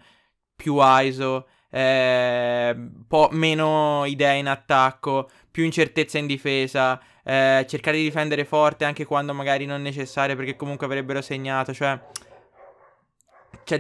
più 0.55 0.77
ISO, 0.79 1.49
eh, 1.75 2.77
po' 3.09 3.31
meno 3.33 4.05
idee 4.05 4.39
in 4.39 4.47
attacco, 4.47 5.29
più 5.51 5.65
incertezza 5.65 6.19
in 6.19 6.27
difesa, 6.27 7.01
eh, 7.25 7.67
cercare 7.69 7.97
di 7.97 8.05
difendere 8.05 8.45
forte 8.45 8.85
anche 8.85 9.05
quando 9.05 9.35
magari 9.35 9.67
non 9.67 9.83
necessario 9.83 10.37
perché 10.37 10.55
comunque 10.55 10.87
avrebbero 10.87 11.21
segnato, 11.21 11.75
cioè 11.75 11.99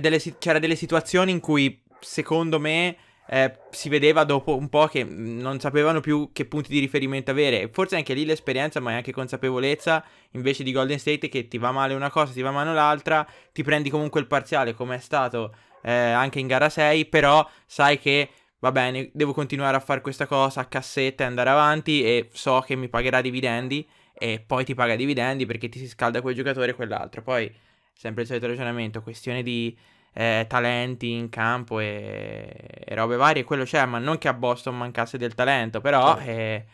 delle, 0.00 0.20
c'era 0.38 0.58
delle 0.58 0.74
situazioni 0.74 1.30
in 1.30 1.38
cui 1.38 1.80
secondo 2.00 2.58
me 2.58 2.96
eh, 3.28 3.58
si 3.70 3.88
vedeva 3.88 4.24
dopo 4.24 4.56
un 4.56 4.68
po' 4.68 4.86
che 4.88 5.04
non 5.04 5.60
sapevano 5.60 6.00
più 6.00 6.30
che 6.32 6.46
punti 6.46 6.70
di 6.70 6.80
riferimento 6.80 7.30
avere. 7.30 7.68
Forse 7.72 7.94
anche 7.94 8.12
lì 8.12 8.24
l'esperienza, 8.24 8.80
ma 8.80 8.90
è 8.90 8.94
anche 8.94 9.12
consapevolezza 9.12 10.04
invece 10.32 10.64
di 10.64 10.72
Golden 10.72 10.98
State 10.98 11.28
che 11.28 11.46
ti 11.46 11.58
va 11.58 11.70
male 11.70 11.94
una 11.94 12.10
cosa, 12.10 12.32
ti 12.32 12.42
va 12.42 12.50
male 12.50 12.74
l'altra, 12.74 13.24
ti 13.52 13.62
prendi 13.62 13.88
comunque 13.88 14.20
il 14.20 14.26
parziale 14.26 14.74
come 14.74 14.96
è 14.96 15.00
stato 15.00 15.54
eh, 15.84 15.92
anche 15.92 16.38
in 16.40 16.46
gara 16.46 16.68
6, 16.68 17.06
però 17.06 17.46
sai 17.66 17.98
che 17.98 18.30
va 18.58 18.72
bene, 18.72 19.10
devo 19.12 19.34
continuare 19.34 19.76
a 19.76 19.80
fare 19.80 20.00
questa 20.00 20.26
cosa 20.26 20.62
a 20.62 20.64
cassetta 20.64 21.24
e 21.24 21.26
andare 21.26 21.50
avanti 21.50 22.02
e 22.02 22.30
so 22.32 22.60
che 22.60 22.74
mi 22.76 22.88
pagherà 22.88 23.20
dividendi 23.20 23.86
e 24.14 24.42
poi 24.44 24.64
ti 24.64 24.74
paga 24.74 24.96
dividendi 24.96 25.44
perché 25.44 25.68
ti 25.68 25.78
si 25.78 25.86
scalda 25.86 26.22
quel 26.22 26.34
giocatore 26.34 26.70
e 26.70 26.74
quell'altro. 26.74 27.20
Poi 27.20 27.52
sempre 27.92 28.22
il 28.22 28.28
solito 28.28 28.46
ragionamento, 28.46 29.02
questione 29.02 29.42
di 29.42 29.76
eh, 30.14 30.46
talenti 30.48 31.10
in 31.10 31.28
campo 31.28 31.80
e, 31.80 32.48
e, 32.84 32.94
robe 32.94 33.16
varie, 33.16 33.44
quello 33.44 33.64
c'è, 33.64 33.84
ma 33.84 33.98
non 33.98 34.16
che 34.16 34.28
a 34.28 34.34
Boston 34.34 34.78
mancasse 34.78 35.18
del 35.18 35.34
talento, 35.34 35.80
però 35.80 36.16
certo. 36.16 36.30
eh, 36.30 36.34
eh, 36.34 36.64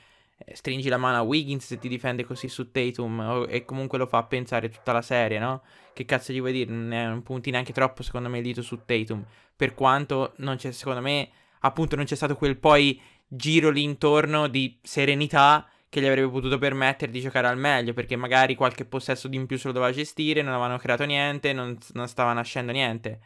stringi 0.52 0.88
la 0.88 0.96
mano 0.96 1.18
a 1.18 1.22
Wiggins 1.22 1.66
se 1.66 1.78
ti 1.78 1.88
difende 1.88 2.24
così 2.24 2.48
su 2.48 2.70
Tatum 2.70 3.46
e 3.48 3.64
comunque 3.64 3.98
lo 3.98 4.06
fa 4.06 4.22
pensare 4.24 4.68
tutta 4.68 4.92
la 4.92 5.02
serie, 5.02 5.38
no? 5.38 5.62
Che 5.92 6.04
cazzo 6.04 6.32
gli 6.32 6.40
vuoi 6.40 6.52
dire? 6.52 6.72
Non 6.72 7.22
punti 7.22 7.50
neanche 7.50 7.72
troppo 7.72 8.02
secondo 8.02 8.28
me 8.28 8.38
il 8.38 8.44
dito 8.44 8.62
su 8.62 8.84
Tatum, 8.84 9.24
per 9.54 9.74
quanto 9.74 10.32
non 10.36 10.56
c'è, 10.56 10.72
secondo 10.72 11.00
me, 11.00 11.30
appunto 11.60 11.96
non 11.96 12.04
c'è 12.04 12.14
stato 12.14 12.36
quel 12.36 12.56
poi 12.56 13.00
giro 13.26 13.70
lì 13.70 13.82
intorno 13.82 14.48
di 14.48 14.78
serenità 14.82 15.68
che 15.88 16.00
gli 16.00 16.06
avrebbe 16.06 16.30
potuto 16.30 16.56
permettere 16.56 17.10
di 17.10 17.20
giocare 17.20 17.48
al 17.48 17.58
meglio, 17.58 17.92
perché 17.92 18.14
magari 18.16 18.54
qualche 18.54 18.84
possesso 18.84 19.28
di 19.28 19.36
in 19.36 19.46
più 19.46 19.58
se 19.58 19.66
lo 19.66 19.72
doveva 19.72 19.92
gestire, 19.92 20.40
non 20.40 20.52
avevano 20.52 20.78
creato 20.78 21.04
niente, 21.04 21.52
non, 21.52 21.76
non 21.92 22.08
stava 22.08 22.32
nascendo 22.32 22.70
niente. 22.70 23.20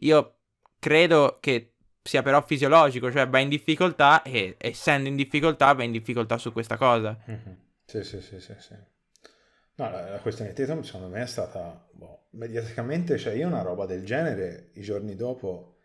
Io 0.00 0.38
credo 0.78 1.38
che 1.40 1.69
sia 2.02 2.22
però 2.22 2.42
fisiologico, 2.44 3.10
cioè 3.10 3.28
va 3.28 3.38
in 3.38 3.48
difficoltà 3.48 4.22
e 4.22 4.56
essendo 4.58 5.08
in 5.08 5.16
difficoltà 5.16 5.72
va 5.72 5.82
in 5.82 5.92
difficoltà 5.92 6.38
su 6.38 6.52
questa 6.52 6.76
cosa. 6.76 7.16
Mm-hmm. 7.28 7.54
Sì, 7.84 8.02
sì, 8.02 8.20
sì, 8.20 8.40
sì, 8.40 8.54
sì. 8.58 8.74
No, 9.74 9.90
la, 9.90 10.10
la 10.10 10.20
questione 10.20 10.52
di 10.52 10.56
Tatum 10.56 10.82
secondo 10.82 11.08
me 11.08 11.22
è 11.22 11.26
stata, 11.26 11.88
boh, 11.92 12.26
mediaticamente, 12.30 13.18
cioè 13.18 13.34
io 13.34 13.46
una 13.46 13.62
roba 13.62 13.86
del 13.86 14.04
genere 14.04 14.70
i 14.74 14.82
giorni 14.82 15.16
dopo, 15.16 15.76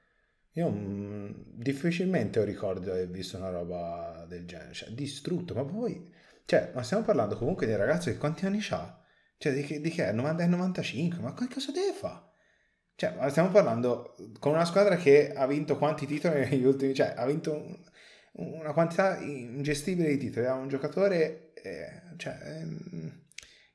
io 0.52 0.70
mh, 0.70 0.78
mm, 0.78 1.32
difficilmente 1.54 2.40
ho 2.40 2.44
ricordo 2.44 2.82
di 2.82 2.90
aver 2.90 3.10
visto 3.10 3.38
una 3.38 3.50
roba 3.50 4.26
del 4.28 4.46
genere, 4.46 4.74
cioè 4.74 4.90
distrutto, 4.90 5.54
ma 5.54 5.64
poi, 5.64 6.12
cioè, 6.46 6.72
ma 6.74 6.84
stiamo 6.84 7.04
parlando 7.04 7.38
comunque 7.38 7.66
di 7.66 7.72
un 7.72 7.80
ragazzo 7.80 8.10
che 8.10 8.18
quanti 8.18 8.46
anni 8.46 8.64
ha? 8.70 9.02
Cioè, 9.38 9.54
di 9.54 9.64
che, 9.64 9.82
di 9.82 9.90
che 9.90 10.08
è? 10.08 10.12
90, 10.12 10.46
95, 10.46 11.22
ma 11.22 11.34
che 11.34 11.48
cosa 11.52 11.72
deve 11.72 11.94
fare? 11.94 12.24
Cioè, 12.96 13.14
stiamo 13.30 13.50
parlando 13.50 14.16
con 14.40 14.54
una 14.54 14.66
squadra 14.66 14.96
che 14.96 15.34
ha 15.34 15.46
vinto 15.46 15.78
quanti 15.78 16.06
titoli 16.06 16.40
negli 16.50 16.66
ultimi... 16.66 16.94
Cioè, 16.94 17.14
ha 17.18 17.25
vinto 17.25 17.80
una 18.34 18.72
quantità 18.74 19.18
ingestibile 19.20 20.10
di 20.10 20.18
titoli. 20.18 20.46
Ha 20.46 20.54
un 20.54 20.70
giocatore 20.70 21.52
eh, 21.56 22.02
cioè, 22.18 22.38
ehm, 22.42 23.12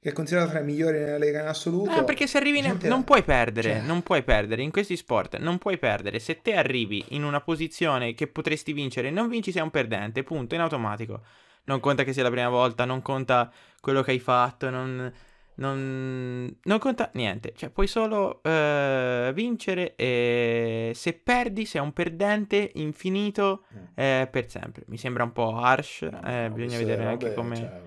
che 0.01 0.09
è 0.09 0.13
considerato 0.13 0.53
tra 0.53 0.61
i 0.61 0.65
migliori 0.65 0.99
nella 0.99 1.19
Lega 1.19 1.43
in 1.43 1.49
assoluto. 1.49 2.01
Eh, 2.01 2.05
perché 2.05 2.27
se 2.27 2.39
arrivi... 2.39 2.63
Gente... 2.63 2.89
Non 2.89 3.05
puoi 3.05 3.23
perdere, 3.23 3.75
cioè... 3.75 3.81
non 3.81 4.03
puoi 4.03 4.23
perdere. 4.23 4.63
In 4.63 4.71
questi 4.71 4.97
sport 4.97 5.37
non 5.37 5.59
puoi 5.59 5.77
perdere. 5.77 6.19
Se 6.19 6.41
te 6.41 6.55
arrivi 6.55 7.05
in 7.09 7.23
una 7.23 7.43
posizione 7.43 8.15
che 8.15 8.27
potresti 8.27 8.73
vincere 8.73 9.09
e 9.09 9.11
non 9.11 9.29
vinci 9.29 9.53
sei 9.53 9.63
un 9.63 9.71
perdente, 9.71 10.23
punto, 10.23 10.55
in 10.55 10.63
automatico. 10.63 11.23
Non 11.65 11.79
conta 11.81 12.05
che 12.05 12.15
sia 12.15 12.23
la 12.23 12.31
prima 12.31 12.49
volta, 12.49 12.87
non 12.87 13.03
conta 13.03 13.53
quello 13.81 14.03
che 14.03 14.13
hai 14.13 14.19
fatto, 14.19 14.71
non 14.71 15.13
non, 15.61 16.59
non 16.63 16.79
conta 16.79 17.11
niente, 17.15 17.53
cioè 17.55 17.71
puoi 17.71 17.87
solo 17.87 18.41
uh, 18.43 19.33
vincere 19.33 19.95
e 19.95 20.93
se 20.95 21.13
perdi 21.13 21.67
sei 21.67 21.83
un 21.83 21.93
perdente 21.93 22.73
infinito 22.75 23.65
eh, 23.95 24.27
per 24.31 24.49
sempre. 24.49 24.85
Mi 24.87 24.97
sembra 24.97 25.23
un 25.23 25.33
po' 25.33 25.55
harsh, 25.57 26.03
no, 26.03 26.23
eh, 26.25 26.49
no, 26.49 26.55
bisogna 26.55 26.79
vedere 26.79 27.05
vabbè, 27.05 27.11
anche 27.11 27.35
come... 27.35 27.57
Cioè... 27.57 27.81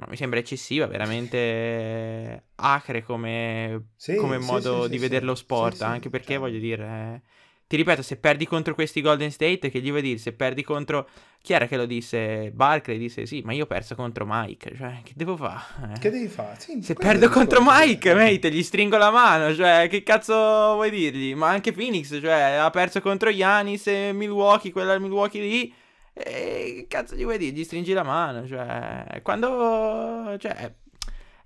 Ma 0.00 0.06
mi 0.08 0.16
sembra 0.16 0.38
eccessiva, 0.38 0.86
veramente 0.86 2.46
acre 2.56 3.02
come, 3.02 3.90
sì, 3.96 4.14
come 4.16 4.40
sì, 4.40 4.46
modo 4.46 4.84
sì, 4.84 4.88
di 4.88 4.98
vedere 4.98 5.26
lo 5.26 5.34
sport, 5.34 5.82
anche 5.82 6.08
perché 6.08 6.32
cioè... 6.32 6.38
voglio 6.38 6.58
dire... 6.58 7.22
Eh, 7.70 7.76
ti 7.76 7.76
ripeto, 7.76 8.02
se 8.02 8.16
perdi 8.16 8.46
contro 8.46 8.74
questi 8.74 9.00
Golden 9.00 9.30
State, 9.30 9.70
che 9.70 9.80
gli 9.80 9.90
vuoi 9.90 10.02
dire? 10.02 10.18
Se 10.18 10.32
perdi 10.32 10.64
contro... 10.64 11.08
Chi 11.40 11.52
era 11.54 11.66
che 11.66 11.76
lo 11.76 11.86
disse? 11.86 12.50
Barkley 12.52 12.98
disse 12.98 13.24
sì, 13.24 13.40
ma 13.42 13.52
io 13.52 13.62
ho 13.62 13.66
perso 13.66 13.94
contro 13.94 14.26
Mike, 14.28 14.74
cioè, 14.76 15.00
che 15.02 15.12
devo 15.14 15.36
fare? 15.36 15.98
Che 15.98 16.10
devi 16.10 16.26
fare? 16.26 16.58
Sì, 16.58 16.82
se 16.82 16.94
perdo 16.94 17.30
contro 17.30 17.60
Mike, 17.64 18.12
mate, 18.12 18.50
gli 18.50 18.62
stringo 18.62 18.98
la 18.98 19.10
mano, 19.10 19.54
cioè, 19.54 19.86
che 19.88 20.02
cazzo 20.02 20.34
vuoi 20.34 20.90
dirgli? 20.90 21.34
Ma 21.34 21.48
anche 21.48 21.72
Phoenix, 21.72 22.20
cioè, 22.20 22.58
ha 22.60 22.68
perso 22.70 23.00
contro 23.00 23.30
Yanis 23.30 23.86
e 23.86 24.12
Milwaukee, 24.12 24.70
quella 24.70 24.98
Milwaukee 24.98 25.40
lì, 25.40 25.72
e 26.12 26.74
che 26.76 26.86
cazzo 26.88 27.14
gli 27.14 27.22
vuoi 27.22 27.38
dire? 27.38 27.52
Gli 27.56 27.64
stringi 27.64 27.94
la 27.94 28.02
mano, 28.02 28.46
cioè, 28.46 29.20
quando... 29.22 30.36
cioè... 30.38 30.74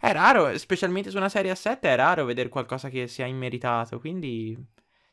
È 0.00 0.12
raro, 0.12 0.58
specialmente 0.58 1.10
su 1.10 1.16
una 1.16 1.28
serie 1.28 1.50
a 1.50 1.54
7, 1.54 1.88
è 1.88 1.96
raro 1.96 2.24
vedere 2.24 2.48
qualcosa 2.48 2.88
che 2.88 3.06
sia 3.06 3.24
immeritato, 3.26 4.00
quindi 4.00 4.54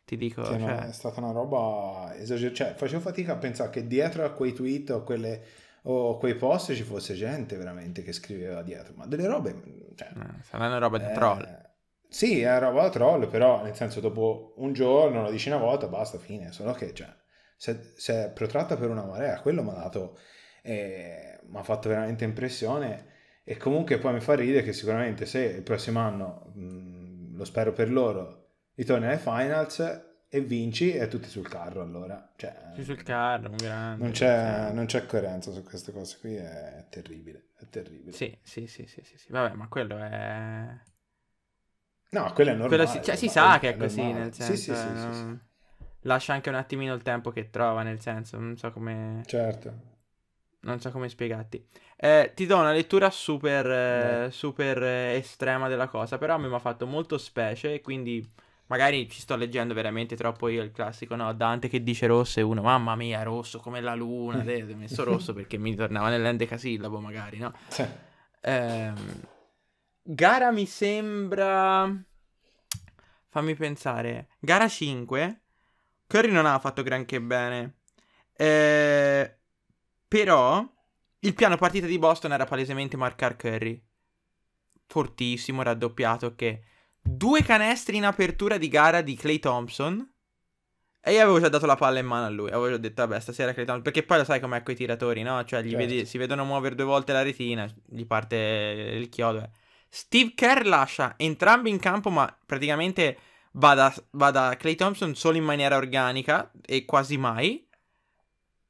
ti 0.05 0.17
dico. 0.17 0.43
Sì, 0.43 0.59
cioè... 0.59 0.87
È 0.87 0.91
stata 0.93 1.19
una 1.19 1.31
roba 1.31 2.13
esagerata. 2.15 2.55
Cioè, 2.55 2.73
facevo 2.75 3.01
fatica 3.01 3.33
a 3.33 3.37
pensare 3.37 3.69
che 3.69 3.87
dietro 3.87 4.25
a 4.25 4.31
quei 4.31 4.53
tweet 4.53 4.89
o, 4.91 5.03
quelle, 5.03 5.43
o 5.83 6.17
quei 6.17 6.35
post 6.35 6.73
ci 6.73 6.83
fosse 6.83 7.13
gente 7.13 7.55
veramente 7.55 8.03
che 8.03 8.11
scriveva 8.11 8.61
dietro. 8.61 8.93
Ma 8.95 9.05
delle 9.05 9.27
robe. 9.27 9.61
Cioè, 9.95 10.09
no, 10.13 10.23
eh, 10.23 10.43
saranno 10.43 10.79
roba 10.79 11.09
eh, 11.09 11.13
troll. 11.13 11.69
Sì, 12.07 12.41
è 12.41 12.59
roba 12.59 12.83
da 12.83 12.89
troll, 12.89 13.29
però 13.29 13.63
nel 13.63 13.75
senso 13.75 13.99
dopo 13.99 14.53
un 14.57 14.73
giorno 14.73 15.27
una 15.29 15.57
volta, 15.57 15.87
basta, 15.87 16.17
fine. 16.17 16.51
Solo 16.51 16.73
che 16.73 16.93
cioè, 16.93 17.13
se 17.55 18.25
è 18.25 18.31
protratta 18.31 18.75
per 18.75 18.89
una 18.89 19.05
marea, 19.05 19.39
quello 19.39 19.63
mi 19.63 19.69
ha 19.69 19.73
dato. 19.73 20.17
Eh, 20.63 21.39
mi 21.43 21.57
ha 21.57 21.63
fatto 21.63 21.89
veramente 21.89 22.23
impressione. 22.23 23.09
E 23.43 23.57
comunque 23.57 23.97
poi 23.97 24.13
mi 24.13 24.19
fa 24.19 24.35
ridere 24.35 24.63
che 24.63 24.71
sicuramente 24.71 25.25
se 25.25 25.39
il 25.39 25.63
prossimo 25.63 25.99
anno, 25.99 26.51
mh, 26.53 27.35
lo 27.35 27.43
spero 27.43 27.73
per 27.73 27.91
loro, 27.91 28.40
ritorni 28.75 29.05
alle 29.05 29.17
finals 29.17 30.09
e 30.33 30.39
vinci 30.39 30.93
e 30.93 31.09
tutti 31.09 31.27
sul 31.27 31.47
carro 31.47 31.81
allora. 31.81 32.31
Cioè, 32.37 32.71
sì, 32.75 32.85
sul 32.85 33.03
carro, 33.03 33.49
grande. 33.57 34.01
Non 34.01 34.11
c'è, 34.13 34.71
non 34.71 34.85
c'è, 34.85 35.05
coerenza 35.05 35.51
su 35.51 35.61
queste 35.61 35.91
cose 35.91 36.17
qui, 36.21 36.35
è 36.35 36.85
terribile, 36.89 37.49
è 37.57 37.67
terribile. 37.69 38.13
Sì, 38.13 38.37
sì, 38.41 38.65
sì, 38.65 38.85
sì, 38.87 39.01
sì, 39.03 39.17
sì. 39.17 39.31
vabbè, 39.31 39.55
ma 39.55 39.67
quello 39.67 39.97
è... 39.97 40.79
No, 42.11 42.31
quello 42.33 42.51
è 42.51 42.53
normale. 42.53 42.87
Si, 42.87 43.01
cioè, 43.03 43.17
si 43.17 43.27
sa 43.27 43.59
che 43.59 43.71
è, 43.71 43.73
è 43.73 43.77
così, 43.77 44.01
normale. 44.01 44.23
nel 44.23 44.33
senso... 44.33 44.53
Sì, 44.53 44.61
sì, 44.61 44.73
sì, 44.73 44.97
sì, 44.97 45.13
sì, 45.13 45.37
Lascia 46.03 46.33
anche 46.33 46.49
un 46.49 46.55
attimino 46.55 46.93
il 46.93 47.03
tempo 47.03 47.31
che 47.31 47.49
trova, 47.49 47.83
nel 47.83 47.99
senso, 47.99 48.39
non 48.39 48.55
so 48.55 48.71
come... 48.71 49.23
Certo. 49.25 49.89
Non 50.61 50.79
so 50.79 50.91
come 50.91 51.09
spiegarti. 51.09 51.67
Eh, 51.97 52.31
ti 52.33 52.45
do 52.45 52.57
una 52.57 52.71
lettura 52.71 53.09
super, 53.09 53.69
eh, 53.69 54.31
super 54.31 54.81
eh, 54.81 55.15
estrema 55.15 55.67
della 55.67 55.87
cosa, 55.89 56.17
però 56.17 56.35
a 56.35 56.37
me 56.37 56.47
mi 56.47 56.55
ha 56.55 56.59
fatto 56.59 56.87
molto 56.87 57.17
specie, 57.17 57.81
quindi 57.81 58.25
Magari 58.71 59.09
ci 59.09 59.19
sto 59.19 59.35
leggendo 59.35 59.73
veramente 59.73 60.15
troppo 60.15 60.47
io 60.47 60.63
il 60.63 60.71
classico, 60.71 61.17
no? 61.17 61.33
Dante 61.33 61.67
che 61.67 61.83
dice 61.83 62.07
rosso 62.07 62.39
e 62.39 62.43
uno, 62.43 62.61
mamma 62.61 62.95
mia, 62.95 63.21
rosso 63.21 63.59
come 63.59 63.81
la 63.81 63.95
luna. 63.95 64.37
Ho 64.37 64.75
messo 64.77 65.03
rosso 65.03 65.33
perché 65.33 65.57
mi 65.57 65.75
tornava 65.75 66.07
nell'endecasillabo, 66.07 67.01
magari, 67.01 67.37
no? 67.37 67.53
Sì. 67.67 67.85
Eh, 68.39 68.93
gara 70.01 70.51
mi 70.51 70.65
sembra. 70.65 71.93
Fammi 73.27 73.55
pensare. 73.55 74.29
Gara 74.39 74.69
5. 74.69 75.41
Curry 76.07 76.31
non 76.31 76.45
ha 76.45 76.57
fatto 76.57 76.81
granché 76.81 77.19
bene. 77.19 77.79
Eh, 78.31 79.37
però 80.07 80.65
il 81.19 81.33
piano 81.33 81.57
partita 81.57 81.87
di 81.87 81.99
Boston 81.99 82.31
era 82.31 82.45
palesemente 82.45 82.95
marcar 82.95 83.35
Curry. 83.35 83.83
Fortissimo, 84.87 85.61
raddoppiato 85.61 86.35
che 86.35 86.63
due 87.01 87.43
canestri 87.43 87.97
in 87.97 88.05
apertura 88.05 88.57
di 88.57 88.67
gara 88.67 89.01
di 89.01 89.15
Clay 89.15 89.39
Thompson. 89.39 90.07
E 91.03 91.13
io 91.13 91.21
avevo 91.21 91.39
già 91.39 91.49
dato 91.49 91.65
la 91.65 91.75
palla 91.75 91.99
in 91.99 92.05
mano 92.05 92.25
a 92.25 92.29
lui. 92.29 92.49
Avevo 92.49 92.69
già 92.69 92.77
detto, 92.77 93.05
vabbè, 93.05 93.19
stasera 93.19 93.53
Clay 93.53 93.65
Thompson. 93.65 93.83
Perché 93.83 94.03
poi 94.03 94.19
lo 94.19 94.23
sai 94.23 94.39
com'è 94.39 94.61
con 94.61 94.73
i 94.73 94.77
tiratori, 94.77 95.23
no? 95.23 95.43
Cioè, 95.43 95.61
certo. 95.61 95.77
vedi, 95.77 96.05
si 96.05 96.17
vedono 96.17 96.45
muovere 96.45 96.75
due 96.75 96.85
volte 96.85 97.11
la 97.11 97.23
retina, 97.23 97.67
gli 97.87 98.05
parte 98.05 98.35
il 98.95 99.09
chiodo. 99.09 99.39
Eh. 99.39 99.49
Steve 99.89 100.33
Kerr 100.35 100.65
lascia 100.65 101.15
entrambi 101.17 101.69
in 101.69 101.79
campo, 101.79 102.11
ma 102.11 102.37
praticamente 102.45 103.17
va 103.53 103.73
da, 103.73 103.93
va 104.11 104.31
da 104.31 104.55
Clay 104.57 104.75
Thompson 104.75 105.15
solo 105.15 105.37
in 105.37 105.43
maniera 105.43 105.75
organica 105.75 106.51
e 106.65 106.85
quasi 106.85 107.17
mai. 107.17 107.67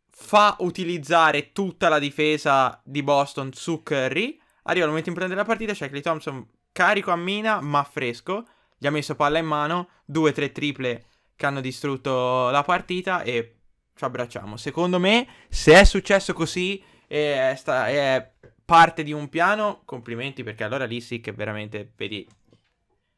Fa 0.09 0.55
utilizzare 0.59 1.51
tutta 1.51 1.89
la 1.89 1.99
difesa 1.99 2.81
di 2.83 3.03
Boston 3.03 3.51
su 3.53 3.83
Curry. 3.83 4.39
Arriva 4.63 4.85
il 4.85 4.89
momento 4.89 5.09
importante 5.09 5.35
della 5.35 5.47
partita, 5.47 5.73
c'è 5.73 5.89
Clay 5.89 6.01
Thompson 6.01 6.47
carico 6.71 7.11
a 7.11 7.15
mina 7.15 7.61
ma 7.61 7.83
fresco, 7.83 8.45
gli 8.77 8.87
ha 8.87 8.91
messo 8.91 9.15
palla 9.15 9.37
in 9.39 9.45
mano, 9.45 9.89
due 10.05 10.29
o 10.29 10.33
tre 10.33 10.51
triple 10.51 11.05
che 11.35 11.45
hanno 11.45 11.61
distrutto 11.61 12.49
la 12.49 12.63
partita 12.63 13.21
e 13.23 13.55
ci 13.95 14.03
abbracciamo. 14.03 14.57
Secondo 14.57 14.99
me, 14.99 15.27
se 15.49 15.73
è 15.79 15.83
successo 15.83 16.33
così 16.33 16.81
e 17.07 17.51
è, 17.51 17.55
sta- 17.55 17.87
è 17.89 18.31
parte 18.63 19.03
di 19.03 19.11
un 19.11 19.27
piano, 19.29 19.81
complimenti 19.85 20.43
perché 20.43 20.63
allora 20.63 20.85
lì 20.85 21.01
sì 21.01 21.19
che 21.19 21.31
veramente 21.31 21.91
vedi 21.95 22.27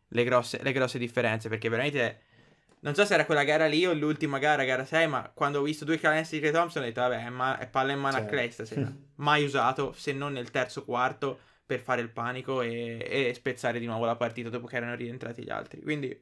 le 0.09 0.23
grosse, 0.23 0.59
le 0.61 0.71
grosse 0.71 0.97
differenze 0.97 1.49
perché 1.49 1.69
veramente... 1.69 2.21
Non 2.83 2.95
so 2.95 3.05
se 3.05 3.13
era 3.13 3.25
quella 3.25 3.45
gara 3.45 3.65
lì 3.65 3.85
o 3.85 3.93
l'ultima 3.93 4.39
gara, 4.39 4.65
gara 4.65 4.83
6, 4.83 5.07
ma 5.07 5.31
quando 5.33 5.59
ho 5.59 5.63
visto 5.63 5.85
due 5.85 5.97
canestri 5.97 6.37
di 6.39 6.43
Clay 6.49 6.53
Thompson 6.53 6.81
ho 6.81 6.85
detto, 6.85 6.99
vabbè, 6.99 7.29
ma 7.29 7.57
è 7.57 7.67
palla 7.69 7.93
in 7.93 7.99
mano 7.99 8.17
Sì. 8.17 8.23
a 8.23 8.25
Clay 8.25 8.51
stasera. 8.51 8.93
Mai 9.15 9.45
usato, 9.45 9.93
se 9.95 10.11
non 10.11 10.33
nel 10.33 10.51
terzo 10.51 10.83
quarto, 10.83 11.39
per 11.65 11.79
fare 11.79 12.01
il 12.01 12.09
panico 12.11 12.61
e, 12.61 12.97
e 13.29 13.33
spezzare 13.33 13.79
di 13.79 13.85
nuovo 13.85 14.05
la 14.05 14.15
partita 14.15 14.49
dopo 14.49 14.67
che 14.67 14.75
erano 14.77 14.95
rientrati 14.95 15.43
gli 15.43 15.49
altri. 15.49 15.81
Quindi, 15.81 16.19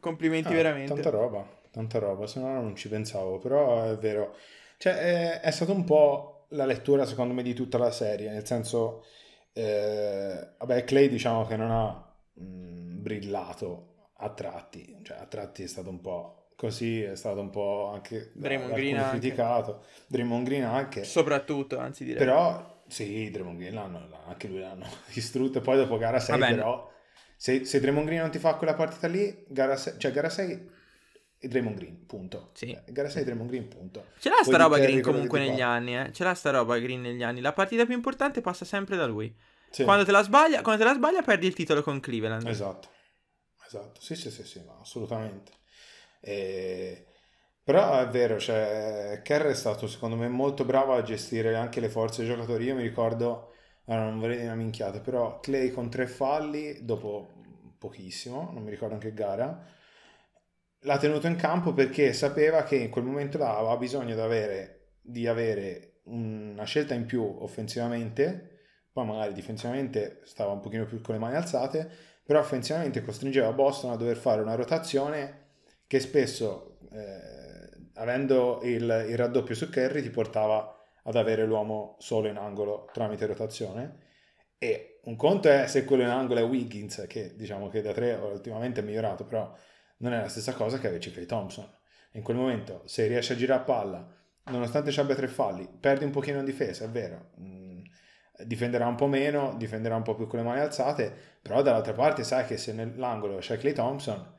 complimenti 0.00 0.48
Ah, 0.48 0.54
veramente. 0.54 1.02
Tanta 1.02 1.10
roba, 1.10 1.46
tanta 1.70 1.98
roba, 1.98 2.26
se 2.26 2.38
no 2.40 2.52
non 2.52 2.76
ci 2.76 2.88
pensavo, 2.88 3.38
però 3.38 3.90
è 3.90 3.96
vero. 3.98 4.36
Cioè, 4.78 4.94
è, 4.94 5.40
è 5.40 5.50
stato 5.50 5.72
un 5.72 5.84
po' 5.84 6.46
la 6.50 6.64
lettura, 6.66 7.04
secondo 7.06 7.34
me, 7.34 7.42
di 7.42 7.54
tutta 7.54 7.78
la 7.78 7.90
serie, 7.90 8.30
nel 8.30 8.46
senso, 8.46 9.04
eh, 9.52 10.50
vabbè, 10.58 10.84
Clay 10.84 11.08
diciamo 11.08 11.44
che 11.46 11.56
non 11.56 11.70
ha 11.70 12.14
mh, 12.34 13.00
brillato 13.02 13.94
a 14.18 14.30
tratti, 14.32 15.00
cioè 15.02 15.16
a 15.18 15.26
tratti 15.26 15.64
è 15.64 15.66
stato 15.66 15.90
un 15.90 16.00
po' 16.00 16.48
così, 16.56 17.02
è 17.02 17.16
stato 17.16 17.40
un 17.40 17.50
po' 17.50 17.88
anche 17.92 18.32
Draymond 18.34 18.70
da 18.70 18.74
Green 18.74 18.76
alcuni 18.76 19.02
anche. 19.02 19.08
criticato, 19.08 19.84
Draymond 20.06 20.44
Green 20.46 20.64
anche, 20.64 21.04
Soprattutto, 21.04 21.78
anzi 21.78 22.04
direi. 22.04 22.22
però 22.24 22.74
sì, 22.88 23.30
Draymond 23.30 23.58
Green 23.58 23.74
l'hanno, 23.74 24.08
anche 24.26 24.48
lui 24.48 24.60
l'hanno 24.60 24.86
distrutto, 25.12 25.58
e 25.58 25.60
poi 25.60 25.76
dopo 25.76 25.96
gara 25.98 26.18
6 26.20 26.38
Vabbè, 26.38 26.54
però, 26.54 26.92
se, 27.36 27.64
se 27.64 27.80
Draymond 27.80 28.06
Green 28.06 28.20
non 28.20 28.30
ti 28.30 28.38
fa 28.38 28.54
quella 28.54 28.74
partita 28.74 29.06
lì, 29.08 29.44
gara 29.48 29.76
6, 29.76 29.94
cioè 29.98 30.10
gara 30.12 30.28
6 30.28 30.70
e 31.38 31.48
Draymond 31.48 31.76
Green, 31.76 32.06
punto. 32.06 32.50
Sì. 32.54 32.68
Cioè, 32.70 32.82
gara 32.92 33.08
6 33.08 33.24
Draymond 33.24 33.50
Green, 33.50 33.68
punto. 33.68 34.06
Ce 34.18 34.28
l'ha 34.28 34.36
sta 34.36 34.44
Poi 34.44 34.56
di 34.56 34.62
roba 34.62 34.78
Green 34.78 35.02
comunque 35.02 35.38
negli 35.38 35.58
fa. 35.58 35.72
anni, 35.72 35.96
eh. 35.98 36.12
Ce 36.12 36.24
l'ha 36.24 36.34
sta 36.34 36.50
roba 36.50 36.78
Green 36.78 37.00
negli 37.02 37.22
anni. 37.22 37.40
La 37.40 37.52
partita 37.52 37.84
più 37.84 37.94
importante 37.94 38.40
passa 38.40 38.64
sempre 38.64 38.96
da 38.96 39.06
lui. 39.06 39.34
Sì, 39.70 39.84
Quando 39.84 40.04
te 40.04 40.12
la 40.12 40.22
sbaglia, 40.22 40.62
quando 40.62 40.82
te 40.82 40.88
la 40.88 40.94
sbaglia 40.94 41.20
perdi 41.22 41.46
il 41.46 41.52
titolo 41.54 41.82
con 41.82 42.00
Cleveland. 42.00 42.46
Esatto, 42.46 42.88
esatto, 43.66 44.00
sì 44.00 44.14
sì 44.14 44.30
sì, 44.30 44.44
sì 44.44 44.62
no, 44.64 44.78
assolutamente. 44.80 45.52
E- 46.20 47.06
Però 47.66 47.98
è 47.98 48.06
vero, 48.06 48.38
cioè, 48.38 49.20
Kerr 49.24 49.46
è 49.46 49.54
stato 49.54 49.88
secondo 49.88 50.14
me 50.14 50.28
molto 50.28 50.64
bravo 50.64 50.94
a 50.94 51.02
gestire 51.02 51.56
anche 51.56 51.80
le 51.80 51.88
forze 51.88 52.22
dei 52.22 52.30
giocatori. 52.30 52.66
Io 52.66 52.76
mi 52.76 52.82
ricordo, 52.82 53.54
allora, 53.86 54.08
non 54.08 54.20
vorrei 54.20 54.36
dire 54.36 54.46
una 54.46 54.54
minchiata, 54.54 55.00
però 55.00 55.40
Clay 55.40 55.72
con 55.72 55.90
tre 55.90 56.06
falli 56.06 56.84
dopo 56.84 57.32
pochissimo, 57.76 58.50
non 58.52 58.62
mi 58.62 58.70
ricordo 58.70 58.94
in 58.94 59.00
che 59.00 59.12
gara, 59.12 59.66
l'ha 60.82 60.98
tenuto 60.98 61.26
in 61.26 61.34
campo 61.34 61.72
perché 61.72 62.12
sapeva 62.12 62.62
che 62.62 62.76
in 62.76 62.88
quel 62.90 63.04
momento 63.04 63.36
là 63.36 63.56
aveva 63.56 63.76
bisogno 63.76 64.14
di 64.14 64.20
avere, 64.20 64.92
di 65.00 65.26
avere 65.26 66.02
una 66.04 66.64
scelta 66.64 66.94
in 66.94 67.04
più 67.04 67.22
offensivamente, 67.40 68.60
poi 68.92 69.06
magari 69.06 69.32
difensivamente 69.32 70.20
stava 70.22 70.52
un 70.52 70.60
pochino 70.60 70.84
più 70.84 71.00
con 71.00 71.14
le 71.14 71.20
mani 71.20 71.34
alzate, 71.34 71.90
però 72.22 72.38
offensivamente 72.38 73.02
costringeva 73.02 73.50
Boston 73.52 73.90
a 73.90 73.96
dover 73.96 74.16
fare 74.16 74.40
una 74.40 74.54
rotazione 74.54 75.46
che 75.88 75.98
spesso, 75.98 76.78
eh, 76.92 77.45
avendo 77.96 78.60
il, 78.62 79.06
il 79.08 79.16
raddoppio 79.16 79.54
su 79.54 79.68
Kerry, 79.68 80.02
ti 80.02 80.10
portava 80.10 80.72
ad 81.02 81.16
avere 81.16 81.44
l'uomo 81.44 81.96
solo 81.98 82.28
in 82.28 82.36
angolo 82.36 82.88
tramite 82.92 83.26
rotazione. 83.26 84.04
E 84.58 85.00
un 85.04 85.16
conto 85.16 85.48
è 85.48 85.66
se 85.66 85.84
quello 85.84 86.02
in 86.02 86.08
angolo 86.08 86.40
è 86.40 86.44
Wiggins, 86.44 87.04
che 87.08 87.36
diciamo 87.36 87.68
che 87.68 87.82
da 87.82 87.92
tre 87.92 88.14
ultimamente 88.14 88.80
è 88.80 88.82
migliorato, 88.84 89.24
però 89.24 89.54
non 89.98 90.12
è 90.12 90.20
la 90.20 90.28
stessa 90.28 90.52
cosa 90.54 90.78
che 90.78 90.88
avere 90.88 91.10
Clay 91.10 91.26
Thompson. 91.26 91.68
In 92.12 92.22
quel 92.22 92.36
momento, 92.36 92.82
se 92.86 93.06
riesci 93.06 93.32
a 93.32 93.36
girare 93.36 93.60
a 93.60 93.64
palla, 93.64 94.14
nonostante 94.44 94.90
ci 94.90 95.00
abbia 95.00 95.14
tre 95.14 95.28
falli, 95.28 95.68
perdi 95.68 96.04
un 96.04 96.10
pochino 96.10 96.38
in 96.38 96.44
difesa, 96.44 96.84
è 96.84 96.88
vero. 96.88 97.30
Mm, 97.40 97.82
difenderà 98.44 98.86
un 98.86 98.94
po' 98.96 99.06
meno, 99.06 99.54
difenderà 99.56 99.96
un 99.96 100.02
po' 100.02 100.14
più 100.14 100.26
con 100.26 100.38
le 100.38 100.44
mani 100.44 100.60
alzate, 100.60 101.14
però 101.42 101.62
dall'altra 101.62 101.92
parte 101.92 102.24
sai 102.24 102.46
che 102.46 102.56
se 102.56 102.72
nell'angolo 102.72 103.38
c'è 103.38 103.58
Clay 103.58 103.72
Thompson 103.72 104.34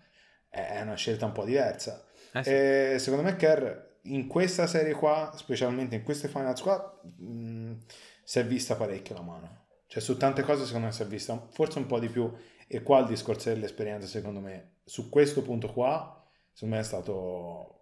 è 0.49 0.81
una 0.81 0.95
scelta 0.95 1.25
un 1.25 1.31
po' 1.31 1.45
diversa. 1.45 2.06
Eh 2.39 2.43
sì. 2.43 2.49
E 2.49 2.95
secondo 2.99 3.23
me 3.25 3.35
Kerr 3.35 3.85
in 4.03 4.27
questa 4.27 4.67
serie 4.67 4.93
qua, 4.93 5.31
specialmente 5.35 5.95
in 5.95 6.03
queste 6.03 6.27
finals 6.27 6.61
qua, 6.61 7.01
mh, 7.03 7.77
si 8.23 8.39
è 8.39 8.45
vista 8.45 8.75
parecchio 8.75 9.15
la 9.15 9.21
mano. 9.21 9.65
Cioè 9.87 10.01
su 10.01 10.17
tante 10.17 10.41
cose 10.43 10.65
secondo 10.65 10.87
me 10.87 10.91
si 10.91 11.01
è 11.01 11.05
vista 11.05 11.47
forse 11.51 11.77
un 11.79 11.85
po' 11.85 11.99
di 11.99 12.09
più 12.09 12.31
e 12.67 12.83
qua 12.83 12.99
il 12.99 13.07
discorso 13.07 13.49
dell'esperienza 13.49 14.05
secondo 14.05 14.41
me 14.41 14.79
su 14.83 15.09
questo 15.09 15.41
punto 15.41 15.71
qua 15.71 16.21
secondo 16.51 16.75
me 16.75 16.81
è 16.81 16.85
stato 16.85 17.73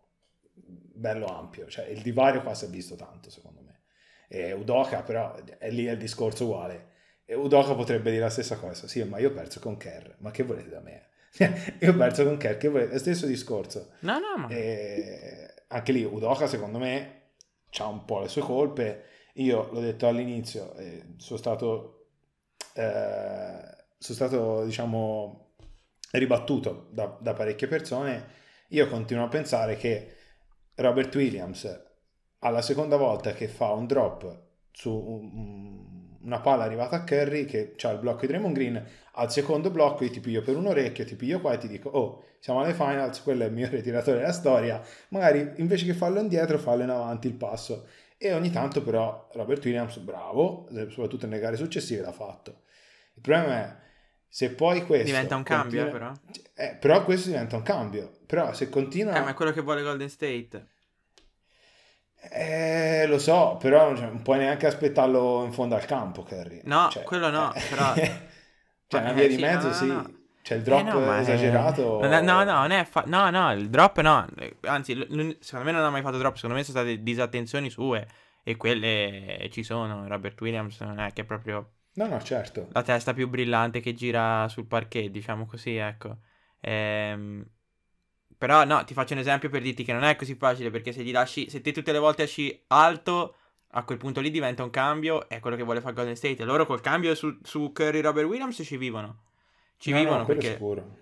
bello 0.54 1.26
ampio, 1.26 1.68
cioè 1.68 1.86
il 1.88 2.02
divario 2.02 2.42
qua 2.44 2.54
si 2.54 2.66
è 2.66 2.70
visto 2.70 2.96
tanto 2.96 3.30
secondo 3.30 3.62
me. 3.62 3.82
E 4.28 4.52
Udoka 4.52 5.02
però 5.02 5.34
è 5.58 5.70
lì 5.72 5.84
il 5.86 5.98
discorso 5.98 6.46
uguale. 6.46 6.94
E 7.26 7.34
Udoka 7.34 7.74
potrebbe 7.74 8.12
dire 8.12 8.24
la 8.24 8.30
stessa 8.30 8.58
cosa, 8.58 8.88
sì 8.88 9.04
ma 9.04 9.18
io 9.18 9.30
ho 9.30 9.34
perso 9.34 9.60
con 9.60 9.78
Kerr, 9.78 10.16
ma 10.20 10.32
che 10.32 10.44
volete 10.44 10.70
da 10.70 10.80
me? 10.80 11.08
io 11.80 11.92
ho 11.92 11.96
perso 11.96 12.24
con 12.24 12.38
Kerr? 12.38 12.58
È 12.58 12.88
lo 12.88 12.98
stesso 12.98 13.26
discorso. 13.26 13.92
No, 14.00 14.20
no, 14.20 14.38
ma... 14.38 14.48
E 14.48 15.54
anche 15.68 15.92
lì 15.92 16.04
Udoka 16.04 16.48
secondo 16.48 16.78
me 16.78 17.24
ha 17.78 17.88
un 17.88 18.06
po' 18.06 18.22
le 18.22 18.28
sue 18.30 18.42
colpe. 18.42 19.04
Io 19.36 19.70
l'ho 19.72 19.82
detto 19.82 20.08
all'inizio, 20.08 20.74
eh, 20.76 21.16
sono 21.18 21.38
stato, 21.38 22.08
eh, 22.74 23.60
sono 23.98 24.16
stato 24.16 24.64
diciamo 24.64 25.56
ribattuto 26.12 26.88
da, 26.92 27.18
da 27.20 27.34
parecchie 27.34 27.68
persone. 27.68 28.28
Io 28.70 28.88
continuo 28.88 29.26
a 29.26 29.30
pensare 29.30 29.76
che 29.76 30.16
Robert 30.76 31.14
Williams 31.16 31.84
alla 32.40 32.62
seconda 32.62 32.96
volta 32.96 33.34
che 33.34 33.48
fa 33.48 33.72
un 33.72 33.88
drop 33.88 34.44
su 34.72 34.92
un- 34.92 35.95
una 36.26 36.40
palla 36.40 36.64
arrivata 36.64 36.98
a 36.98 37.04
Curry 37.04 37.46
che 37.46 37.76
ha 37.82 37.90
il 37.92 38.00
blocco 38.00 38.22
di 38.22 38.28
Draymond 38.28 38.54
Green 38.56 38.86
al 39.14 39.32
secondo 39.32 39.70
blocco 39.70 40.04
io 40.04 40.10
ti 40.12 40.20
piglio 40.20 40.42
per 40.42 40.58
un 40.58 40.66
orecchio 40.68 41.06
ti 41.06 41.16
piglio 41.16 41.40
qua 41.40 41.54
e 41.54 41.58
ti 41.58 41.68
dico 41.68 41.90
oh 41.90 42.24
siamo 42.40 42.62
alle 42.62 42.74
finals 42.74 43.22
quello 43.22 43.44
è 43.44 43.48
il 43.48 43.54
mio 43.54 43.70
tiratore 43.82 44.18
della 44.20 44.32
storia 44.34 44.82
magari 45.10 45.54
invece 45.58 45.86
che 45.86 45.94
farlo 45.94 46.20
indietro 46.20 46.58
fallo 46.58 46.84
in 46.84 46.90
avanti 46.90 47.28
il 47.28 47.34
passo 47.36 47.88
e 48.18 48.34
ogni 48.34 48.50
tanto 48.52 48.82
però 48.84 49.30
Robert 49.34 49.64
Williams 49.64 49.98
bravo 49.98 50.68
soprattutto 50.90 51.28
nelle 51.28 51.40
gare 51.42 51.56
successive 51.56 52.02
l'ha 52.02 52.12
fatto 52.12 52.64
il 53.14 53.22
problema 53.22 53.58
è 53.64 53.76
se 54.28 54.52
poi 54.52 54.86
questo 54.86 55.06
Diventa 55.06 55.36
un 55.38 55.44
cambio, 55.44 55.86
eh, 55.86 55.90
continua- 55.92 56.12
però. 56.22 56.42
eh, 56.56 56.76
però 56.76 57.04
questo 57.06 57.30
diventa 57.30 57.56
un 57.56 57.62
cambio 57.62 58.12
però 58.26 58.52
se 58.54 58.68
continua 58.70 59.16
Eh, 59.16 59.22
ma 59.22 59.30
è 59.30 59.34
quello 59.34 59.52
che 59.52 59.62
vuole 59.62 59.82
Golden 59.82 60.10
State. 60.10 60.66
Eh, 62.32 63.06
lo 63.08 63.18
so, 63.20 63.58
però 63.60 63.96
cioè, 63.96 64.06
non 64.08 64.22
puoi 64.22 64.38
neanche 64.40 64.66
aspettarlo 64.68 65.44
in 65.46 65.52
fondo 65.54 65.76
al 65.76 65.86
campo, 65.86 66.24
Kerry. 66.24 66.62
No, 66.66 66.90
Cioè, 66.92 67.04
quello 67.04 67.30
no, 67.30 67.54
eh, 67.54 67.62
però- 67.70 67.94
cioè, 68.88 69.02
una 69.02 69.12
Eh, 69.12 69.14
via 69.14 69.28
di 69.28 69.36
sì, 69.36 69.42
mezzo, 69.42 69.68
no, 69.68 69.74
no, 69.74 69.74
sì. 69.74 69.88
no. 69.88 70.14
C'è 70.42 70.56
il 70.56 70.62
drop 70.64 70.80
Eh, 70.80 70.84
no, 70.84 71.16
esagerato. 71.18 72.00
è- 72.02 72.22
no, 72.22 72.44
no, 72.44 72.54
non 72.54 72.72
è 72.72 72.86
fa- 72.86 73.04
no, 73.08 73.30
no, 73.30 73.52
il 73.54 73.70
drop 73.70 74.00
no. 74.02 74.28
Eh, 74.38 74.58
Anzi, 74.62 74.94
l- 74.96 75.38
secondo 75.40 75.66
me 75.66 75.72
non 75.72 75.84
ha 75.84 75.90
mai 75.90 76.02
fatto 76.02 76.18
drop. 76.18 76.36
Secondo 76.36 76.56
me 76.56 76.64
sono 76.64 76.78
state 76.80 77.02
disattenzioni 77.02 77.70
sue. 77.70 78.08
E 78.44 78.56
quelle 78.58 79.48
ci 79.52 79.64
sono. 79.64 80.08
Robert 80.08 80.40
Williams 80.42 80.80
non 80.82 81.00
è 81.00 81.12
che 81.14 81.22
è 81.22 81.26
proprio 81.26 81.72
No, 81.94 82.08
no, 82.08 82.22
certo. 82.22 82.68
la 82.74 82.84
testa 82.84 83.14
più 83.14 83.28
brillante 83.28 83.80
che 83.80 83.94
gira 83.94 84.48
sul 84.50 84.68
parquet, 84.68 85.10
diciamo 85.10 85.46
così, 85.46 85.76
ecco. 85.78 86.18
Ehm, 86.62 87.44
però 88.38 88.64
no, 88.66 88.84
ti 88.84 88.94
faccio 88.94 89.14
un 89.14 89.20
esempio 89.20 89.50
per 89.50 89.62
dirti 89.62 89.84
che 89.84 89.94
non 89.94 90.04
è 90.04 90.16
così 90.16 90.36
facile. 90.36 90.70
Perché 90.72 90.92
se 90.92 91.04
gli 91.04 91.12
lasci, 91.12 91.50
se 91.50 91.62
te 91.62 91.72
tutte 91.72 91.92
le 91.92 92.00
volte 92.00 92.24
esci 92.24 92.64
alto. 92.68 93.36
A 93.78 93.84
quel 93.84 93.98
punto 93.98 94.22
lì 94.22 94.32
diventa 94.32 94.64
un 94.64 94.70
cambio, 94.70 95.28
è 95.28 95.40
quello 95.40 95.58
che 95.58 95.64
vuole 95.64 95.82
fare 95.82 95.94
Golden 95.94 96.16
State. 96.16 96.42
E 96.42 96.46
loro 96.46 96.66
col 96.66 96.80
cambio 96.80 97.14
su, 97.14 97.38
su 97.44 97.72
Curry 97.74 98.00
Robert 98.00 98.28
Williams 98.28 98.62
ci 98.64 98.78
vivono. 98.78 99.24
Ci 99.78 99.92
No, 99.92 100.02
no, 100.02 100.04
vivono 100.04 100.24
quello 100.24 100.40
perché 100.40 100.48
sicuro. 100.52 100.98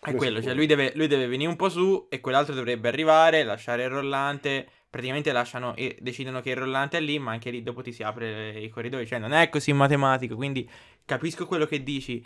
è 0.00 0.14
Quello 0.14 0.40
cioè 0.40 0.54
lui 0.54 0.66
deve, 0.66 0.92
lui 0.94 1.08
deve 1.08 1.26
venire 1.26 1.50
un 1.50 1.56
po' 1.56 1.68
su 1.68 2.06
e 2.08 2.20
quell'altro 2.20 2.54
dovrebbe 2.54 2.88
arrivare, 2.88 3.42
lasciare 3.44 3.84
il 3.84 3.90
rollante. 3.90 4.68
Praticamente 4.88 5.32
lasciano 5.32 5.74
e 5.76 5.98
decidono 6.00 6.40
che 6.40 6.50
il 6.50 6.56
rollante 6.56 6.98
è 6.98 7.00
lì, 7.00 7.18
ma 7.18 7.32
anche 7.32 7.50
lì 7.50 7.62
dopo 7.62 7.82
ti 7.82 7.92
si 7.92 8.02
apre 8.02 8.58
i 8.60 8.68
corridoi. 8.70 9.06
Cioè, 9.06 9.18
non 9.18 9.32
è 9.32 9.48
così 9.50 9.72
matematico. 9.72 10.36
Quindi 10.36 10.68
capisco 11.04 11.46
quello 11.46 11.66
che 11.66 11.82
dici. 11.82 12.24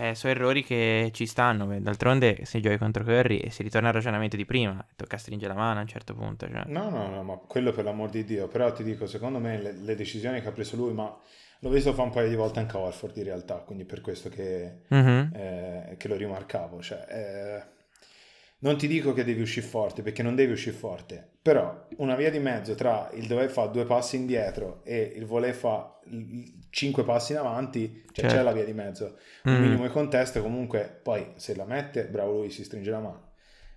Eh, 0.00 0.14
sono 0.14 0.32
errori 0.32 0.64
che 0.64 1.10
ci 1.12 1.26
stanno. 1.26 1.78
D'altronde, 1.80 2.44
se 2.44 2.60
giochi 2.60 2.78
contro 2.78 3.04
Curry 3.04 3.38
e 3.38 3.50
si 3.50 3.62
ritorna 3.62 3.88
al 3.88 3.94
ragionamento 3.94 4.36
di 4.36 4.44
prima, 4.44 4.84
tocca 4.96 5.18
stringere 5.18 5.52
la 5.52 5.58
mano 5.58 5.78
a 5.78 5.82
un 5.82 5.88
certo 5.88 6.14
punto. 6.14 6.46
Cioè. 6.48 6.64
No, 6.66 6.88
no, 6.90 7.08
no, 7.08 7.22
ma 7.22 7.36
quello 7.36 7.72
per 7.72 7.84
l'amor 7.84 8.10
di 8.10 8.24
Dio. 8.24 8.48
Però 8.48 8.72
ti 8.72 8.82
dico, 8.82 9.06
secondo 9.06 9.38
me 9.38 9.60
le, 9.60 9.72
le 9.72 9.94
decisioni 9.94 10.40
che 10.40 10.48
ha 10.48 10.52
preso 10.52 10.76
lui, 10.76 10.92
ma 10.94 11.14
l'ho 11.60 11.70
visto 11.70 11.92
fare 11.92 12.08
un 12.08 12.14
paio 12.14 12.28
di 12.28 12.34
volte 12.36 12.58
anche 12.60 12.76
a 12.76 12.80
Horford 12.80 13.16
in 13.18 13.24
realtà, 13.24 13.56
quindi 13.56 13.84
per 13.84 14.00
questo 14.00 14.28
che, 14.28 14.82
Mhm. 14.88 15.30
eh, 15.34 15.94
che 15.96 16.08
lo 16.08 16.16
rimarcavo. 16.16 16.80
Cioè, 16.82 17.04
eh, 17.08 17.62
non 18.60 18.76
ti 18.76 18.86
dico 18.88 19.12
che 19.12 19.24
devi 19.24 19.40
uscire 19.40 19.66
forte, 19.66 20.02
perché 20.02 20.22
non 20.22 20.34
devi 20.34 20.52
uscire 20.52 20.74
forte, 20.76 21.28
però 21.40 21.86
una 21.98 22.16
via 22.16 22.30
di 22.30 22.38
mezzo 22.40 22.74
tra 22.74 23.08
il 23.12 23.26
dover 23.26 23.50
fare 23.50 23.70
due 23.70 23.84
passi 23.84 24.16
indietro 24.16 24.80
e 24.84 25.00
il 25.16 25.24
voler 25.26 25.54
fare 25.54 25.96
cinque 26.70 27.04
passi 27.04 27.32
in 27.32 27.38
avanti, 27.38 28.02
cioè 28.06 28.24
Certo. 28.24 28.34
c'è 28.36 28.42
la 28.42 28.52
via 28.52 28.64
di 28.64 28.72
mezzo. 28.72 29.16
Un 29.44 29.54
Mm. 29.58 29.62
minimo 29.62 29.82
di 29.84 29.90
contesto, 29.92 30.42
comunque, 30.42 30.98
poi 31.02 31.32
se 31.36 31.54
la 31.54 31.64
mette, 31.64 32.06
bravo 32.08 32.32
lui, 32.32 32.50
si 32.50 32.64
stringe 32.64 32.90
la 32.90 32.98
mano. 33.00 33.32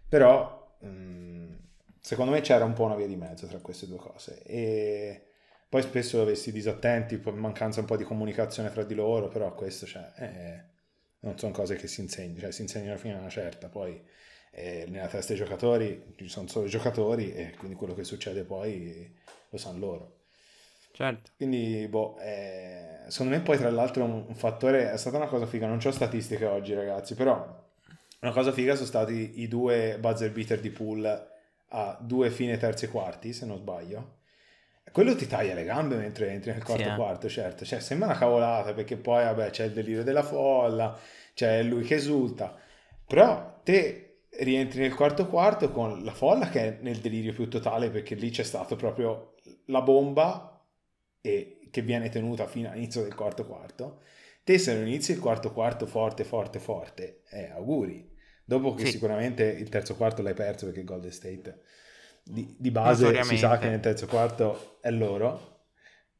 Però, 0.09 0.75
mm, 0.85 1.53
secondo 1.99 2.31
me 2.31 2.41
c'era 2.41 2.65
un 2.65 2.73
po' 2.73 2.83
una 2.85 2.95
via 2.95 3.07
di 3.07 3.15
mezzo 3.15 3.45
tra 3.47 3.59
queste 3.59 3.85
due 3.87 3.97
cose 3.97 4.41
e 4.43 5.25
poi 5.69 5.81
spesso 5.83 6.21
avessi 6.21 6.51
disattenti, 6.51 7.21
mancanza 7.33 7.79
un 7.79 7.85
po' 7.85 7.95
di 7.95 8.03
comunicazione 8.03 8.69
fra 8.69 8.83
di 8.83 8.93
loro, 8.95 9.27
però 9.29 9.53
questo 9.53 9.85
cioè, 9.85 10.11
eh, 10.17 10.63
non 11.19 11.37
sono 11.37 11.53
cose 11.53 11.75
che 11.75 11.87
si 11.87 12.01
insegnano, 12.01 12.39
cioè 12.39 12.51
si 12.51 12.61
insegnano 12.63 12.97
fino 12.97 13.15
a 13.15 13.19
una 13.19 13.29
certa, 13.29 13.69
poi 13.69 14.01
eh, 14.51 14.85
nella 14.89 15.07
testa 15.07 15.33
dei 15.33 15.41
giocatori 15.41 16.13
ci 16.17 16.27
sono 16.27 16.47
solo 16.47 16.65
i 16.65 16.69
giocatori 16.69 17.33
e 17.33 17.55
quindi 17.57 17.75
quello 17.75 17.93
che 17.95 18.03
succede 18.03 18.43
poi 18.43 19.09
lo 19.49 19.57
sanno 19.57 19.79
loro. 19.79 20.15
Certo. 20.91 21.31
Quindi, 21.37 21.87
boh, 21.87 22.17
eh, 22.19 23.03
secondo 23.07 23.35
me 23.35 23.41
poi 23.41 23.57
tra 23.57 23.71
l'altro 23.71 24.03
un, 24.03 24.25
un, 24.27 24.35
fattore, 24.35 24.91
è 24.91 24.97
stata 24.97 25.17
una 25.17 25.27
cosa 25.27 25.45
figa, 25.45 25.67
non 25.67 25.79
ho 25.83 25.91
statistiche 25.91 26.45
oggi 26.45 26.73
ragazzi, 26.73 27.15
però 27.15 27.69
una 28.19 28.31
cosa 28.31 28.51
figa 28.51 28.75
sono 28.75 28.87
stati 28.87 29.41
i 29.41 29.47
due 29.47 29.97
buzzer 29.99 30.31
beater 30.31 30.59
di 30.59 30.69
pool 30.69 31.29
a 31.73 31.97
due 31.99 32.29
fine 32.29 32.57
terzi 32.57 32.87
quarti, 32.87 33.31
se 33.31 33.45
non 33.45 33.57
sbaglio. 33.57 34.19
Quello 34.91 35.15
ti 35.15 35.25
taglia 35.25 35.53
le 35.53 35.63
gambe 35.63 35.95
mentre 35.95 36.29
entri 36.29 36.51
nel 36.51 36.63
quarto 36.63 36.83
sì, 36.83 36.89
eh. 36.89 36.95
quarto, 36.95 37.29
certo. 37.29 37.63
Cioè, 37.63 37.79
sembra 37.79 38.09
una 38.09 38.17
cavolata 38.17 38.73
perché 38.73 38.97
poi, 38.97 39.23
vabbè, 39.23 39.49
c'è 39.49 39.65
il 39.65 39.71
delirio 39.71 40.03
della 40.03 40.23
folla, 40.23 40.99
c'è 41.33 41.63
lui 41.63 41.83
che 41.83 41.95
esulta. 41.95 42.53
Però 43.07 43.61
te 43.63 44.10
rientri 44.39 44.81
nel 44.81 44.95
quarto 44.95 45.27
quarto 45.27 45.71
con 45.71 46.03
la 46.03 46.13
folla 46.13 46.49
che 46.49 46.61
è 46.61 46.77
nel 46.81 46.97
delirio 46.97 47.33
più 47.33 47.49
totale 47.49 47.89
perché 47.89 48.15
lì 48.15 48.29
c'è 48.29 48.43
stato 48.43 48.75
proprio 48.75 49.35
la 49.65 49.81
bomba 49.81 50.65
e 51.19 51.67
che 51.69 51.81
viene 51.81 52.09
tenuta 52.09 52.47
fino 52.47 52.69
all'inizio 52.69 53.03
del 53.03 53.15
quarto 53.15 53.45
quarto. 53.45 54.01
Te 54.43 54.57
se 54.57 54.73
non 54.73 54.87
inizi 54.87 55.11
il 55.11 55.19
quarto 55.19 55.51
quarto 55.51 55.85
forte, 55.85 56.23
forte, 56.23 56.59
forte, 56.59 57.21
eh, 57.29 57.49
auguri. 57.51 58.09
Dopo 58.43 58.73
che 58.73 58.85
sì. 58.85 58.91
sicuramente 58.91 59.43
il 59.43 59.69
terzo 59.69 59.95
quarto 59.95 60.21
l'hai 60.21 60.33
perso 60.33 60.65
perché 60.65 60.83
Golden 60.83 61.11
State 61.11 61.61
di, 62.23 62.55
di 62.59 62.71
base 62.71 63.23
si 63.23 63.37
sa 63.37 63.57
che 63.57 63.69
nel 63.69 63.79
terzo 63.79 64.07
quarto 64.07 64.77
è 64.81 64.91
loro. 64.91 65.49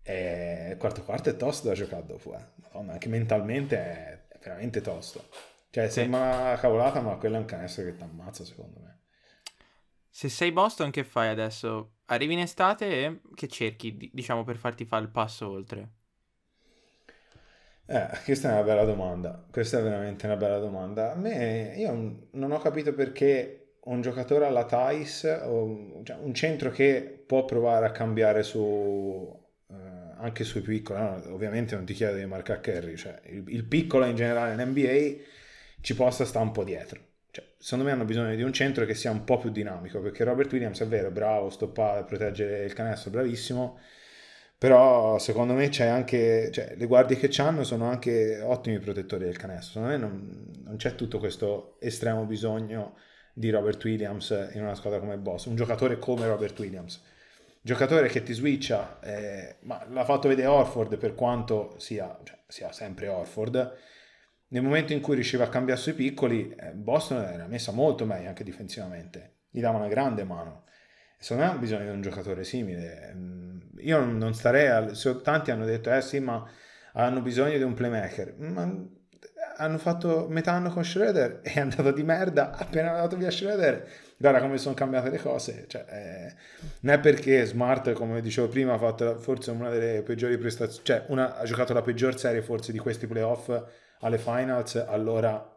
E 0.03 0.69
il 0.71 0.77
quarto 0.77 1.03
quarto 1.03 1.29
è 1.29 1.35
tosto 1.35 1.67
da 1.67 1.73
giocare 1.73 2.05
dopo, 2.05 2.35
eh. 2.35 2.43
Madonna, 2.55 2.93
anche 2.93 3.09
mentalmente 3.09 3.77
è 3.77 4.19
veramente 4.41 4.81
tosto. 4.81 5.23
Cioè, 5.71 5.87
sì. 5.87 6.01
sembra 6.01 6.19
una 6.19 6.57
cavolata, 6.57 7.01
ma 7.01 7.15
quello 7.15 7.37
è 7.37 7.39
un 7.39 7.45
canestro 7.45 7.85
che 7.85 7.95
ti 7.95 8.03
ammazza, 8.03 8.45
secondo 8.45 8.79
me. 8.81 8.99
Se 10.09 10.27
sei 10.29 10.51
Boston, 10.51 10.91
che 10.91 11.03
fai 11.03 11.29
adesso? 11.29 11.93
Arrivi 12.05 12.33
in 12.33 12.39
estate 12.39 13.05
e 13.05 13.21
che 13.33 13.47
cerchi, 13.47 14.11
diciamo, 14.13 14.43
per 14.43 14.57
farti 14.57 14.83
fare 14.85 15.03
il 15.03 15.09
passo 15.09 15.49
oltre? 15.49 15.89
Eh, 17.85 18.07
questa 18.25 18.49
è 18.49 18.51
una 18.51 18.63
bella 18.63 18.83
domanda. 18.83 19.45
Questa 19.49 19.79
è 19.79 19.81
veramente 19.81 20.25
una 20.25 20.35
bella 20.35 20.59
domanda. 20.59 21.13
A 21.13 21.15
me, 21.15 21.73
io 21.77 22.27
non 22.31 22.51
ho 22.51 22.59
capito 22.59 22.93
perché 22.93 23.75
un 23.83 24.01
giocatore 24.01 24.45
alla 24.45 24.65
Thais, 24.65 25.23
o, 25.43 26.01
cioè 26.03 26.17
un 26.17 26.33
centro 26.33 26.69
che 26.69 27.23
può 27.25 27.45
provare 27.45 27.85
a 27.85 27.91
cambiare 27.91 28.43
su, 28.43 29.39
eh, 29.69 29.73
anche 30.17 30.43
sui 30.43 30.61
piccoli, 30.61 30.99
no? 30.99 31.21
ovviamente 31.29 31.75
non 31.75 31.85
ti 31.85 31.93
chiedo 31.93 32.17
di 32.17 32.25
marcare 32.25 32.59
Kerry, 32.59 32.95
cioè 32.95 33.19
il, 33.25 33.43
il, 33.47 33.63
piccolo 33.63 34.05
in 34.05 34.15
generale 34.15 34.61
in 34.61 34.69
NBA 34.69 35.23
ci 35.81 35.95
possa 35.95 36.25
stare 36.25 36.45
un 36.45 36.51
po' 36.51 36.63
dietro. 36.63 36.99
Cioè, 37.31 37.45
secondo 37.57 37.85
me 37.85 37.91
hanno 37.91 38.05
bisogno 38.05 38.35
di 38.35 38.43
un 38.43 38.53
centro 38.53 38.85
che 38.85 38.93
sia 38.93 39.11
un 39.11 39.23
po' 39.23 39.37
più 39.37 39.51
dinamico, 39.51 40.01
perché 40.01 40.23
Robert 40.23 40.51
Williams 40.51 40.81
è 40.81 40.87
vero, 40.87 41.11
bravo, 41.11 41.49
stoppare, 41.49 42.03
proteggere 42.03 42.63
il 42.65 42.73
canestro, 42.73 43.09
bravissimo, 43.11 43.79
però 44.57 45.17
secondo 45.17 45.53
me 45.53 45.69
c'è 45.69 45.87
anche, 45.87 46.51
cioè, 46.51 46.75
le 46.75 46.85
guardie 46.85 47.17
che 47.17 47.31
hanno 47.41 47.63
sono 47.63 47.89
anche 47.89 48.41
ottimi 48.41 48.79
protettori 48.79 49.23
del 49.23 49.37
canestro, 49.37 49.81
secondo 49.81 49.89
me 49.89 49.97
non, 49.97 50.51
non 50.65 50.75
c'è 50.75 50.95
tutto 50.95 51.19
questo 51.19 51.77
estremo 51.79 52.25
bisogno 52.25 52.97
di 53.33 53.49
Robert 53.49 53.83
Williams 53.83 54.49
in 54.53 54.61
una 54.61 54.75
squadra 54.75 54.99
come 54.99 55.17
Boston, 55.17 55.53
un 55.53 55.57
giocatore 55.57 55.97
come 55.97 56.27
Robert 56.27 56.59
Williams. 56.59 57.01
Giocatore 57.63 58.07
che 58.07 58.23
ti 58.23 58.33
switcha, 58.33 58.99
eh, 59.01 59.57
ma 59.61 59.85
l'ha 59.87 60.03
fatto 60.03 60.27
vedere 60.27 60.47
Orford 60.47 60.97
per 60.97 61.15
quanto 61.15 61.75
sia, 61.77 62.19
cioè, 62.23 62.37
sia 62.47 62.71
sempre 62.71 63.07
Orford. 63.07 63.77
Nel 64.51 64.63
momento 64.63 64.91
in 64.91 64.99
cui 64.99 65.15
riusciva 65.15 65.45
a 65.45 65.49
cambiare 65.49 65.79
sui 65.79 65.93
piccoli, 65.93 66.53
eh, 66.53 66.71
Boston 66.73 67.23
era 67.23 67.47
messa 67.47 67.71
molto 67.71 68.05
meglio 68.05 68.27
anche 68.27 68.43
difensivamente, 68.43 69.37
gli 69.49 69.61
dava 69.61 69.77
una 69.77 69.87
grande 69.87 70.25
mano. 70.25 70.65
Secondo 71.17 71.45
me 71.45 71.55
ha 71.55 71.57
bisogno 71.57 71.83
di 71.83 71.89
un 71.89 72.01
giocatore 72.01 72.43
simile. 72.43 73.13
Mm, 73.15 73.59
io 73.77 74.03
non 74.03 74.33
starei, 74.33 74.67
al... 74.67 75.21
tanti 75.23 75.51
hanno 75.51 75.65
detto, 75.65 75.93
eh 75.93 76.01
sì, 76.01 76.19
ma 76.19 76.45
hanno 76.93 77.21
bisogno 77.21 77.55
di 77.55 77.63
un 77.63 77.73
playmaker. 77.73 78.35
Ma 78.39 78.89
hanno 79.57 79.77
fatto 79.77 80.27
metà 80.29 80.53
anno 80.53 80.69
con 80.71 80.83
Schroeder 80.83 81.39
è 81.43 81.59
andato 81.59 81.91
di 81.91 82.03
merda 82.03 82.51
appena 82.51 82.89
è 82.89 82.93
andato 82.95 83.15
via 83.15 83.29
Schroeder 83.29 83.87
guarda 84.17 84.39
come 84.39 84.57
sono 84.57 84.73
cambiate 84.73 85.09
le 85.09 85.19
cose 85.19 85.65
cioè, 85.67 85.85
eh, 85.87 86.33
non 86.81 86.95
è 86.95 86.99
perché 86.99 87.45
Smart 87.45 87.91
come 87.93 88.21
dicevo 88.21 88.47
prima 88.47 88.73
ha 88.73 88.77
fatto 88.77 89.19
forse 89.19 89.51
una 89.51 89.69
delle 89.69 90.01
peggiori 90.01 90.37
prestazioni 90.37 90.83
cioè 90.83 91.05
una, 91.09 91.37
ha 91.37 91.43
giocato 91.43 91.73
la 91.73 91.81
peggior 91.81 92.17
serie 92.17 92.41
forse 92.41 92.71
di 92.71 92.79
questi 92.79 93.07
playoff 93.07 93.49
alle 94.01 94.17
finals 94.17 94.75
allora 94.75 95.47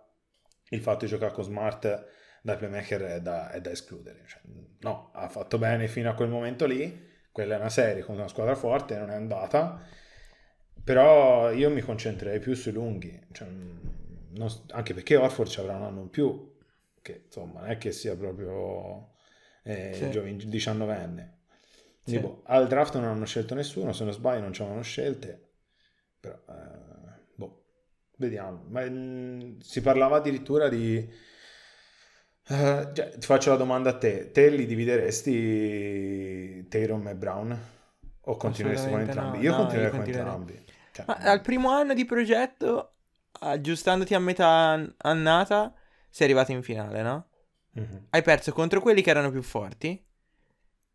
il 0.71 0.81
fatto 0.81 1.05
di 1.05 1.11
giocare 1.11 1.33
con 1.33 1.45
Smart 1.45 2.07
da 2.43 2.57
playmaker 2.57 3.03
è 3.03 3.21
da, 3.21 3.51
è 3.51 3.61
da 3.61 3.71
escludere 3.71 4.25
cioè, 4.27 4.41
no, 4.81 5.11
ha 5.13 5.29
fatto 5.29 5.59
bene 5.59 5.89
fino 5.89 6.11
a 6.11 6.15
quel 6.15 6.29
momento 6.29 6.67
lì 6.67 7.13
quella 7.33 7.57
è 7.57 7.59
una 7.59 7.69
serie 7.69 8.03
con 8.03 8.17
una 8.17 8.29
squadra 8.29 8.55
forte 8.55 8.97
non 8.97 9.11
è 9.11 9.15
andata 9.15 9.83
però 10.85 11.51
io 11.51 11.71
mi 11.71 11.81
concentrerei 11.81 12.41
più 12.41 12.55
sui 12.55 12.73
lunghi, 12.73 13.19
cioè, 13.33 13.49
non, 13.49 14.49
anche 14.73 14.93
perché 14.93 15.17
Orford 15.17 15.49
ci 15.49 15.61
avrà 15.61 15.77
un 15.77 15.83
anno 15.83 16.03
in 16.03 16.11
più, 16.11 16.57
che 17.01 17.23
insomma 17.25 17.61
non 17.61 17.71
è 17.71 17.79
che 17.79 17.91
sia 17.91 18.15
proprio 18.17 19.15
eh, 19.63 19.93
sì. 19.95 20.11
giovane, 20.11 20.33
19enne. 20.37 21.33
Sì. 22.05 22.19
Boh, 22.19 22.43
al 22.45 22.69
draft 22.69 22.97
non 22.97 23.05
hanno 23.05 23.25
scelto 23.25 23.55
nessuno, 23.55 23.95
se 23.95 24.05
non 24.05 24.13
sbaglio 24.13 24.43
non 24.43 24.53
ci 24.53 24.61
avevano 24.61 24.83
scelte, 24.83 25.53
però 26.21 26.39
eh, 26.51 26.94
vediamo. 28.17 28.65
Ma, 28.69 28.83
mh, 28.83 28.91
mm, 28.91 29.59
si 29.61 29.81
parlava 29.81 30.17
addirittura 30.17 30.69
di... 30.69 31.33
Uh, 32.47 32.93
cioè, 32.93 33.17
ti 33.17 33.27
faccio 33.27 33.51
la 33.51 33.57
domanda 33.57 33.91
a 33.91 33.97
te, 33.97 34.31
te 34.31 34.51
li 34.51 34.67
divideresti 34.67 36.67
Tayron 36.69 37.09
e 37.09 37.15
Brown? 37.15 37.59
O 38.27 38.37
continueresti 38.37 38.91
con 38.91 39.01
entrambi? 39.01 39.39
No, 39.39 39.43
io 39.43 39.51
no, 39.51 39.57
continuerei 39.57 39.91
con 39.91 40.03
entrambi. 40.03 40.65
Cioè, 40.93 41.05
Ma 41.07 41.15
al 41.17 41.41
primo 41.41 41.71
anno 41.71 41.95
di 41.95 42.05
progetto, 42.05 42.95
aggiustandoti 43.41 44.15
a 44.15 44.19
metà 44.19 44.95
annata, 44.99 45.75
sei 46.09 46.27
arrivato 46.27 46.53
in 46.53 46.63
finale, 46.63 47.03
no? 47.03 47.29
Mm-hmm. 47.79 48.05
Hai 48.11 48.23
perso 48.23 48.53
contro 48.53 48.81
quelli 48.81 49.03
che 49.03 49.11
erano 49.11 49.31
più 49.31 49.43
forti. 49.43 50.03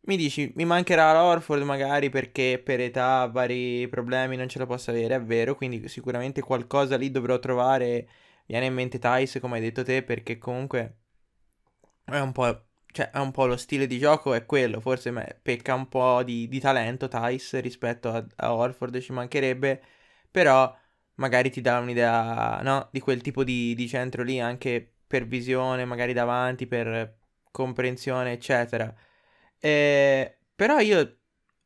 Mi 0.01 0.17
dici, 0.17 0.51
mi 0.55 0.65
mancherà 0.65 1.13
l'Orford 1.13 1.61
magari 1.63 2.09
perché 2.09 2.59
per 2.63 2.79
età, 2.81 3.27
vari 3.27 3.87
problemi 3.89 4.35
non 4.35 4.49
ce 4.49 4.57
la 4.59 4.65
posso 4.65 4.89
avere, 4.89 5.15
è 5.15 5.21
vero, 5.21 5.55
quindi 5.55 5.87
sicuramente 5.87 6.41
qualcosa 6.41 6.97
lì 6.97 7.11
dovrò 7.11 7.37
trovare. 7.39 8.09
Viene 8.45 8.65
in 8.65 8.73
mente 8.73 8.97
Tice, 8.97 9.39
come 9.39 9.55
hai 9.57 9.61
detto 9.61 9.83
te, 9.83 10.01
perché 10.03 10.37
comunque 10.39 10.97
è 12.05 12.19
un 12.19 12.31
po', 12.31 12.65
cioè, 12.91 13.11
è 13.11 13.19
un 13.19 13.31
po 13.31 13.45
lo 13.45 13.55
stile 13.57 13.87
di 13.87 13.99
gioco, 13.99 14.33
è 14.33 14.45
quello, 14.45 14.79
forse 14.79 15.11
pecca 15.41 15.73
un 15.75 15.87
po' 15.87 16.23
di, 16.23 16.47
di 16.47 16.59
talento 16.59 17.07
Tice 17.07 17.59
rispetto 17.59 18.09
a, 18.11 18.25
a 18.37 18.53
Orford, 18.55 18.99
ci 18.99 19.11
mancherebbe, 19.11 19.81
però 20.31 20.75
magari 21.15 21.49
ti 21.51 21.61
dà 21.61 21.79
un'idea, 21.79 22.61
no, 22.63 22.89
di 22.91 22.99
quel 22.99 23.21
tipo 23.21 23.43
di, 23.43 23.75
di 23.75 23.87
centro 23.87 24.23
lì, 24.23 24.39
anche 24.39 24.95
per 25.07 25.25
visione, 25.27 25.85
magari 25.85 26.13
davanti, 26.13 26.65
per 26.67 27.17
comprensione, 27.51 28.31
eccetera. 28.33 28.93
E, 29.59 30.37
però 30.55 30.79
io, 30.79 31.17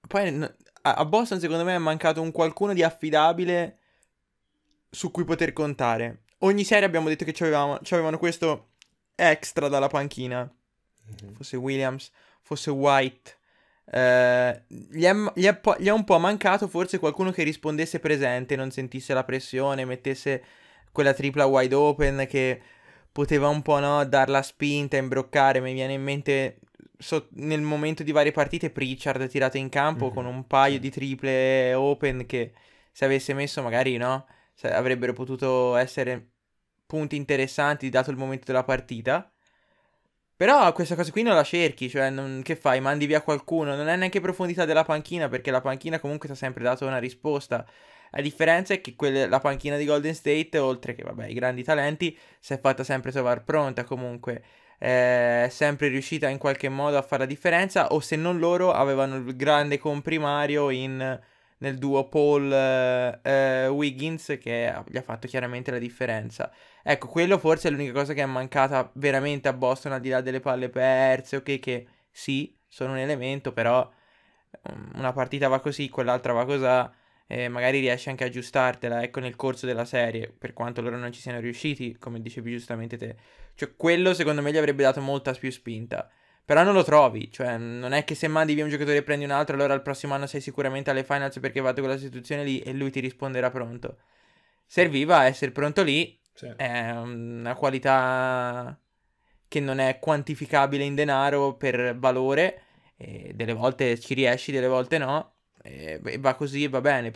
poi 0.08 0.50
a 0.82 1.06
Boston 1.06 1.40
secondo 1.40 1.64
me 1.64 1.76
è 1.76 1.80
mancato 1.80 2.22
un 2.22 2.32
qualcuno 2.32 2.74
di 2.74 2.84
affidabile 2.84 3.80
su 4.90 5.12
cui 5.12 5.24
poter 5.24 5.54
contare. 5.54 6.24
Ogni 6.40 6.64
serie 6.64 6.86
abbiamo 6.86 7.08
detto 7.08 7.26
che 7.26 7.36
avevano 7.44 8.18
questo 8.18 8.72
extra 9.16 9.68
dalla 9.70 9.88
panchina. 9.88 10.40
Mm-hmm. 10.42 11.36
Fosse 11.36 11.58
Williams, 11.58 12.12
fosse 12.42 12.70
White. 12.70 13.38
Eh, 13.86 14.64
gli, 14.68 15.04
è, 15.04 15.14
gli, 15.36 15.46
è 15.46 15.60
gli, 15.78 15.88
è, 15.88 15.92
un 15.92 16.04
po' 16.04 16.18
mancato 16.20 16.68
forse 16.68 17.00
qualcuno 17.00 17.32
che 17.32 17.44
rispondesse 17.44 18.00
presente, 18.00 18.56
non 18.56 18.72
sentisse 18.72 19.14
la 19.14 19.24
pressione, 19.24 19.86
mettesse 19.86 20.44
quella 20.92 21.14
tripla 21.14 21.46
wide 21.46 21.76
open 21.76 22.26
che 22.30 22.62
poteva 23.12 23.48
un 23.48 23.62
po' 23.62 23.80
no, 23.80 24.06
dar 24.06 24.30
la 24.30 24.42
spinta, 24.42 24.98
imbroccare. 24.98 25.60
Mi 25.60 25.74
viene 25.74 25.94
in 25.94 26.04
mente 26.04 26.60
so, 27.04 27.28
nel 27.34 27.62
momento 27.62 28.04
di 28.04 28.12
varie 28.12 28.32
partite 28.32 28.70
Pritchard 28.70 29.28
tirato 29.28 29.58
in 29.58 29.70
campo 29.70 30.06
mm-hmm. 30.06 30.14
con 30.14 30.26
un 30.26 30.48
paio 30.48 30.80
di 30.80 30.90
triple 30.90 31.74
open 31.74 32.26
che 32.26 32.54
se 32.92 33.06
avesse 33.06 33.34
messo 33.34 33.62
magari 33.62 33.98
no, 33.98 34.26
avrebbero 34.62 35.14
potuto 35.14 35.76
essere 35.76 36.30
punti 36.86 37.16
interessanti 37.16 37.90
dato 37.90 38.12
il 38.12 38.18
momento 38.18 38.46
della 38.46 38.64
partita. 38.64 39.28
Però 40.36 40.72
questa 40.74 40.96
cosa 40.96 41.12
qui 41.12 41.22
non 41.22 41.36
la 41.36 41.44
cerchi, 41.44 41.90
cioè 41.90 42.10
non, 42.10 42.42
che 42.44 42.56
fai? 42.56 42.82
Mandi 42.82 43.06
via 43.06 43.22
qualcuno, 43.22 43.76
non 43.76 43.88
è 43.88 43.96
neanche 43.96 44.20
profondità 44.20 44.66
della 44.66 44.84
panchina 44.84 45.30
perché 45.30 45.52
la 45.52 45.62
panchina 45.62 46.00
comunque 46.00 46.28
ti 46.28 46.34
ha 46.34 46.38
sempre 46.38 46.64
dato 46.64 46.86
una 46.86 46.98
risposta. 46.98 47.66
La 48.12 48.22
differenza 48.22 48.74
è 48.74 48.82
che 48.82 48.96
quelle, 48.96 49.28
la 49.28 49.40
panchina 49.40 49.78
di 49.78 49.86
Golden 49.86 50.14
State, 50.14 50.58
oltre 50.58 50.96
che 50.96 51.04
vabbè, 51.04 51.28
i 51.28 51.34
grandi 51.34 51.64
talenti, 51.64 52.18
si 52.40 52.54
è 52.54 52.60
fatta 52.60 52.84
sempre 52.84 53.12
trovare 53.12 53.42
pronta 53.42 53.84
comunque. 53.84 54.44
È 54.84 55.48
sempre 55.50 55.88
riuscita 55.88 56.28
in 56.28 56.38
qualche 56.38 56.68
modo 56.68 56.98
a 56.98 57.02
fare 57.02 57.24
la 57.24 57.30
differenza 57.30 57.94
o 57.94 58.02
se 58.02 58.18
non 58.18 58.38
loro 58.38 58.74
avevano 58.74 59.16
il 59.16 59.36
grande 59.38 59.78
comprimario 59.78 60.70
in, 60.72 61.20
nel 61.60 61.78
duo 61.78 62.10
Paul 62.10 62.52
eh, 62.52 63.20
eh, 63.24 63.68
Wiggins 63.68 64.38
che 64.42 64.74
gli 64.88 64.98
ha 64.98 65.02
fatto 65.02 65.26
chiaramente 65.28 65.72
la 65.72 65.78
differenza. 65.78 66.52
Ecco, 66.84 67.08
quello 67.08 67.38
forse 67.38 67.70
è 67.70 67.72
l'unica 67.72 67.94
cosa 67.94 68.14
che 68.14 68.24
è 68.24 68.26
mancata 68.26 68.92
veramente 68.96 69.48
a 69.48 69.54
Boston 69.54 69.94
al 69.94 70.02
di 70.02 70.10
là 70.10 70.20
delle 70.20 70.42
palle 70.42 70.68
perse, 70.68 71.38
ok 71.38 71.60
che 71.60 71.88
sì, 72.12 72.54
sono 72.68 72.92
un 72.92 72.98
elemento, 72.98 73.54
però 73.54 73.90
mm, 74.70 74.96
una 74.96 75.14
partita 75.14 75.48
va 75.48 75.62
così, 75.62 75.88
quell'altra 75.88 76.34
va 76.34 76.44
così 76.46 76.92
eh, 77.28 77.48
magari 77.48 77.80
riesci 77.80 78.10
anche 78.10 78.26
a 78.26 78.28
aggiustartela, 78.28 79.02
ecco, 79.02 79.20
nel 79.20 79.36
corso 79.36 79.66
della 79.66 79.86
serie, 79.86 80.30
per 80.38 80.54
quanto 80.54 80.82
loro 80.82 80.98
non 80.98 81.12
ci 81.12 81.22
siano 81.22 81.40
riusciti, 81.40 81.98
come 81.98 82.22
dicevi 82.22 82.52
giustamente 82.52 82.98
te. 82.98 83.16
Cioè, 83.56 83.76
quello 83.76 84.14
secondo 84.14 84.42
me 84.42 84.52
gli 84.52 84.58
avrebbe 84.58 84.84
dato 84.84 85.02
molta 85.02 85.32
più 85.34 85.52
spinta. 85.52 86.10
Però 86.46 86.64
non 86.64 86.74
lo 86.74 86.84
trovi, 86.84 87.32
cioè, 87.32 87.58
non 87.58 87.94
è 87.94 88.04
che 88.04 88.16
se 88.16 88.28
mandi 88.28 88.54
via 88.54 88.66
un 88.66 88.70
giocatore 88.70 88.98
e 88.98 89.04
prendi 89.04 89.24
un 89.24 89.32
altro, 89.32 89.56
allora 89.56 89.74
il 89.74 89.82
prossimo 89.82 90.14
anno 90.14 90.28
sei 90.28 90.42
sicuramente 90.42 90.90
alle 90.90 91.06
finals 91.06 91.40
perché 91.40 91.60
hai 91.60 91.66
fatto 91.66 91.80
quella 91.80 91.98
situazione 91.98 92.44
lì 92.44 92.60
e 92.60 92.74
lui 92.74 92.92
ti 92.92 93.00
risponderà 93.00 93.50
pronto. 93.50 94.00
Serviva 94.66 95.24
essere 95.24 95.52
pronto 95.52 95.84
lì, 95.84 96.20
sì. 96.34 96.52
è 96.58 96.90
una 96.92 97.56
qualità 97.56 98.78
che 99.48 99.60
non 99.62 99.80
è 99.80 100.00
quantificabile 100.00 100.84
in 100.84 100.96
denaro 100.96 101.56
per 101.56 101.98
valore, 101.98 102.64
delle 102.98 103.54
volte 103.54 103.98
ci 103.98 104.14
riesci, 104.14 104.52
delle 104.52 104.68
volte 104.68 104.98
no, 104.98 105.36
e 105.62 106.02
va 106.20 106.34
così 106.36 106.64
e 106.66 106.70
va 106.70 106.82
bene. 106.82 107.14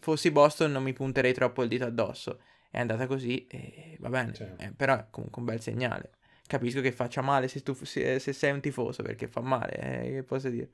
Fossi 0.00 0.30
Boston 0.30 0.72
non 0.72 0.82
mi 0.82 0.94
punterei 0.94 1.34
troppo 1.34 1.62
il 1.62 1.68
dito 1.68 1.84
addosso. 1.84 2.40
È 2.72 2.80
andata 2.80 3.06
così 3.06 3.46
e 3.48 3.98
va 4.00 4.08
bene. 4.08 4.32
Certo. 4.32 4.62
Eh, 4.62 4.72
però 4.72 4.94
è 4.96 5.06
comunque 5.10 5.42
un 5.42 5.46
bel 5.46 5.60
segnale. 5.60 6.12
Capisco 6.46 6.80
che 6.80 6.90
faccia 6.90 7.20
male 7.20 7.46
se, 7.46 7.62
tu, 7.62 7.74
se, 7.74 8.18
se 8.18 8.32
sei 8.32 8.50
un 8.50 8.62
tifoso 8.62 9.02
perché 9.02 9.28
fa 9.28 9.42
male, 9.42 9.72
eh, 9.74 10.10
che 10.10 10.22
posso 10.22 10.48
dire. 10.48 10.70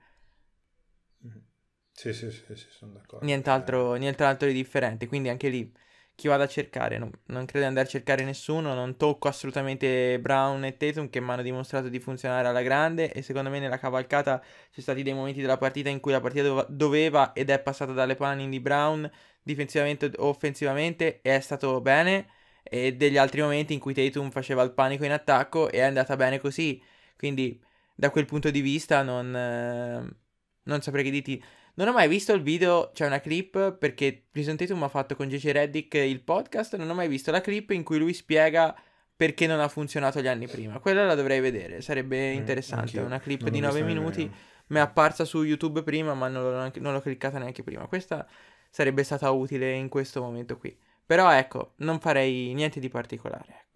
Sì, 1.93 2.13
sì, 2.13 2.31
sì, 2.31 2.55
sì, 2.55 2.67
sono 2.71 2.93
d'accordo. 2.93 3.27
Nient'altro, 3.27 3.97
eh. 3.97 3.99
nient'altro 3.99 4.47
di 4.47 4.55
differente, 4.55 5.09
quindi 5.09 5.29
anche 5.29 5.49
lì 5.49 5.73
chi 6.19 6.27
vado 6.27 6.43
a 6.43 6.49
cercare. 6.49 6.99
Non, 6.99 7.13
non, 7.27 7.45
credo 7.45 7.61
di 7.61 7.67
andare 7.67 7.87
a 7.87 7.89
cercare 7.89 8.25
nessuno. 8.25 8.75
Non 8.75 8.97
tocco 8.97 9.29
assolutamente 9.29 10.19
Brown 10.19 10.65
e 10.65 10.77
Tatum 10.77 11.09
che 11.11 11.21
mi 11.21 11.31
hanno 11.31 11.43
dimostrato 11.43 11.89
di 11.89 12.01
funzionare 12.01 12.49
alla 12.49 12.63
grande. 12.63 13.13
E 13.13 13.23
secondo 13.23 13.51
me 13.51 13.61
nella 13.61 13.79
cavalcata 13.79 14.41
ci 14.41 14.81
sono 14.81 14.83
stati 14.83 15.05
dei 15.05 15.13
momenti 15.15 15.41
della 15.41 15.59
partita 15.59 15.91
in 15.91 16.01
cui 16.01 16.11
la 16.11 16.21
partita 16.21 16.43
dov- 16.43 16.69
doveva 16.71 17.33
ed 17.35 17.51
è 17.51 17.61
passata 17.61 17.93
dalle 17.93 18.17
panni 18.17 18.49
di 18.49 18.59
Brown 18.59 19.09
difensivamente 19.41 20.11
o 20.17 20.27
offensivamente 20.27 21.21
e 21.23 21.37
è 21.37 21.41
stato 21.41 21.81
bene. 21.81 22.27
E 22.65 22.97
degli 22.97 23.17
altri 23.17 23.41
momenti 23.41 23.73
in 23.73 23.79
cui 23.79 23.95
Tatum 23.95 24.31
faceva 24.33 24.63
il 24.65 24.73
panico 24.73 25.05
in 25.05 25.13
attacco 25.13 25.71
e 25.71 25.79
è 25.79 25.83
andata 25.83 26.17
bene 26.17 26.41
così. 26.41 26.83
Quindi 27.17 27.63
da 27.95 28.11
quel 28.11 28.25
punto 28.25 28.51
di 28.51 28.61
vista 28.61 29.03
non, 29.03 29.35
eh, 29.37 30.17
non 30.65 30.81
saprei 30.83 31.05
che 31.05 31.11
dirti. 31.11 31.43
Non 31.79 31.87
ho 31.87 31.93
mai 31.93 32.09
visto 32.09 32.33
il 32.33 32.43
video, 32.43 32.91
c'è 32.93 33.07
una 33.07 33.21
clip 33.21 33.73
perché 33.75 34.25
Jason 34.33 34.57
Tatum 34.57 34.83
ha 34.83 34.89
fatto 34.89 35.15
con 35.15 35.29
JJ 35.29 35.51
Reddick 35.53 35.95
il 35.95 36.21
podcast, 36.23 36.75
non 36.75 36.91
ho 36.91 36.95
mai 36.95 37.07
visto 37.07 37.31
la 37.31 37.41
clip 37.41 37.71
in 37.71 37.85
cui 37.85 37.99
lui 37.99 38.13
spiega 38.15 38.75
perché 39.15 39.47
non 39.47 39.61
ha 39.61 39.69
funzionato 39.69 40.21
gli 40.21 40.27
anni 40.27 40.49
prima. 40.49 40.81
Quella 40.81 41.07
la 41.07 41.15
dovrei 41.15 41.39
vedere, 41.39 41.81
sarebbe 41.81 42.33
mm, 42.33 42.37
interessante. 42.37 43.01
Mm, 43.01 43.05
una 43.05 43.21
clip 43.21 43.43
non 43.43 43.53
di 43.53 43.61
9 43.61 43.83
minuti, 43.83 44.29
mi 44.67 44.77
è 44.79 44.81
apparsa 44.81 45.25
su 45.25 45.45
YouTube 45.45 45.85
prima 45.85 46.15
ma 46.15 46.27
non 46.27 46.43
l'ho, 46.43 46.73
non 46.81 46.93
l'ho 46.95 47.01
cliccata 47.01 47.39
neanche 47.39 47.63
prima. 47.63 47.87
Questa 47.87 48.27
sarebbe 48.69 49.05
stata 49.05 49.31
utile 49.31 49.73
in 49.73 49.89
questo 49.89 50.21
momento 50.21 50.59
qui. 50.59 50.77
Però 51.07 51.31
ecco, 51.31 51.75
non 51.77 52.01
farei 52.01 52.55
niente 52.55 52.81
di 52.81 52.89
particolare. 52.89 53.68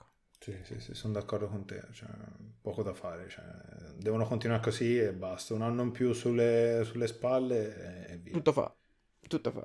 Sì, 0.43 0.59
sì, 0.65 0.81
sì, 0.81 0.93
sono 0.95 1.13
d'accordo 1.13 1.47
con 1.47 1.65
te, 1.65 1.81
cioè, 1.93 2.09
poco 2.61 2.83
da 2.83 2.93
fare, 2.93 3.29
cioè, 3.29 3.45
devono 3.97 4.25
continuare 4.25 4.61
così 4.61 4.99
e 4.99 5.13
basta, 5.13 5.55
un 5.55 5.63
anno 5.63 5.83
in 5.83 5.93
più 5.93 6.13
sulle, 6.13 6.83
sulle 6.85 7.07
spalle 7.07 8.09
e 8.09 8.17
via. 8.17 8.33
Tutto 8.33 8.51
fa, 8.51 8.75
tutto 9.29 9.53
fa. 9.53 9.65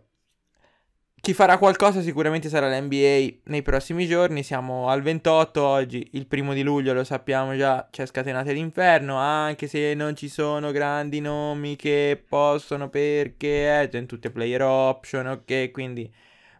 Chi 1.19 1.33
farà 1.33 1.57
qualcosa 1.57 2.01
sicuramente 2.03 2.47
sarà 2.47 2.69
l'NBA 2.69 3.39
nei 3.49 3.63
prossimi 3.63 4.05
giorni, 4.05 4.43
siamo 4.43 4.87
al 4.87 5.01
28 5.01 5.65
oggi, 5.65 6.09
il 6.13 6.27
primo 6.27 6.53
di 6.53 6.61
luglio 6.61 6.93
lo 6.93 7.03
sappiamo 7.03 7.57
già, 7.57 7.87
c'è 7.89 8.05
scatenate 8.05 8.53
l'inferno, 8.53 9.17
anche 9.17 9.65
se 9.65 9.95
non 9.95 10.15
ci 10.15 10.29
sono 10.29 10.71
grandi 10.71 11.19
nomi 11.21 11.75
che 11.75 12.23
possono 12.29 12.87
perché 12.89 13.89
eh, 13.89 13.97
in 13.97 14.05
tutte 14.05 14.29
player 14.29 14.61
option, 14.61 15.25
ok, 15.25 15.71
quindi 15.71 16.09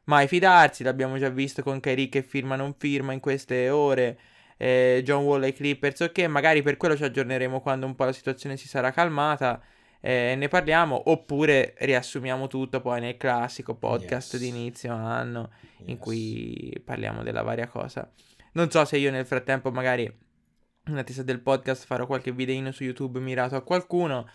mai 0.08 0.28
fidarsi, 0.28 0.84
l'abbiamo 0.84 1.18
già 1.18 1.30
visto 1.30 1.64
con 1.64 1.80
Kyrie 1.80 2.10
che 2.10 2.22
firma 2.22 2.56
non 2.56 2.74
firma 2.78 3.14
in 3.14 3.20
queste 3.20 3.70
ore, 3.70 4.20
eh, 4.58 5.02
John 5.04 5.24
Wall 5.24 5.44
ai 5.44 5.54
Clippers, 5.54 6.00
ok, 6.02 6.20
magari 6.26 6.62
per 6.62 6.78
quello 6.78 6.96
ci 6.96 7.04
aggiorneremo 7.04 7.62
quando 7.62 7.86
un 7.86 7.96
po' 7.96 8.06
la 8.06 8.12
situazione 8.12 8.58
si 8.58 8.68
sarà 8.68 8.92
calmata. 8.92 9.62
Eh, 10.00 10.36
ne 10.38 10.48
parliamo 10.48 11.10
oppure 11.10 11.74
riassumiamo 11.80 12.48
tutto 12.48 12.82
poi 12.82 13.02
nel 13.02 13.18
classico 13.18 13.74
podcast 13.76 14.34
yes. 14.34 14.42
di 14.42 14.48
inizio 14.48 14.94
anno 14.94 15.50
yes. 15.80 15.90
in 15.90 15.98
cui 15.98 16.82
parliamo 16.86 17.24
della 17.24 17.42
varia 17.42 17.68
cosa. 17.68 18.10
Non 18.54 18.70
so 18.70 18.86
se 18.86 18.98
io 18.98 19.10
nel 19.10 19.26
frattempo 19.26 19.72
magari 19.72 20.04
in 20.86 20.98
attesa 20.98 21.24
del 21.24 21.42
podcast 21.42 21.86
farò 21.86 22.06
qualche 22.06 22.32
videino 22.32 22.72
su 22.72 22.84
YouTube 22.84 23.20
mirato 23.20 23.56
a 23.56 23.62
qualcuno. 23.62 24.30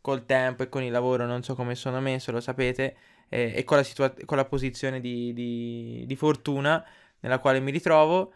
Col 0.00 0.26
tempo 0.26 0.64
e 0.64 0.68
con 0.68 0.82
il 0.82 0.92
lavoro 0.92 1.24
non 1.24 1.42
so 1.42 1.54
come 1.54 1.74
sono 1.74 2.00
messo, 2.00 2.30
lo 2.30 2.40
sapete 2.40 2.96
eh, 3.28 3.52
e 3.56 3.64
con 3.64 3.76
la, 3.78 3.82
situa- 3.82 4.14
con 4.24 4.36
la 4.36 4.44
posizione 4.44 5.00
di, 5.00 5.32
di, 5.32 6.04
di 6.06 6.16
fortuna 6.16 6.84
nella 7.20 7.38
quale 7.38 7.60
mi 7.60 7.70
ritrovo. 7.70 8.32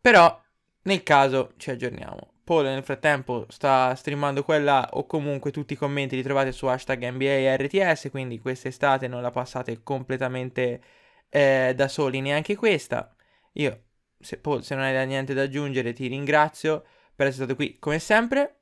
Però 0.00 0.40
nel 0.82 1.02
caso 1.02 1.52
ci 1.56 1.70
aggiorniamo. 1.70 2.32
Paul 2.44 2.64
nel 2.66 2.84
frattempo 2.84 3.46
sta 3.48 3.94
streamando 3.94 4.44
quella 4.44 4.90
o 4.92 5.06
comunque 5.06 5.50
tutti 5.50 5.72
i 5.72 5.76
commenti 5.76 6.14
li 6.14 6.22
trovate 6.22 6.52
su 6.52 6.66
hashtag 6.66 7.08
NBA 7.08 7.56
RTS, 7.56 8.08
quindi 8.10 8.38
quest'estate 8.38 9.08
non 9.08 9.22
la 9.22 9.30
passate 9.30 9.82
completamente 9.82 10.82
eh, 11.30 11.72
da 11.74 11.88
soli 11.88 12.20
neanche 12.20 12.54
questa. 12.54 13.14
Io, 13.54 13.84
se, 14.20 14.36
Paul, 14.38 14.62
se 14.62 14.74
non 14.74 14.84
hai 14.84 15.06
niente 15.06 15.32
da 15.32 15.42
aggiungere, 15.42 15.94
ti 15.94 16.06
ringrazio 16.06 16.84
per 17.14 17.28
essere 17.28 17.44
stato 17.44 17.56
qui 17.56 17.78
come 17.78 17.98
sempre. 17.98 18.56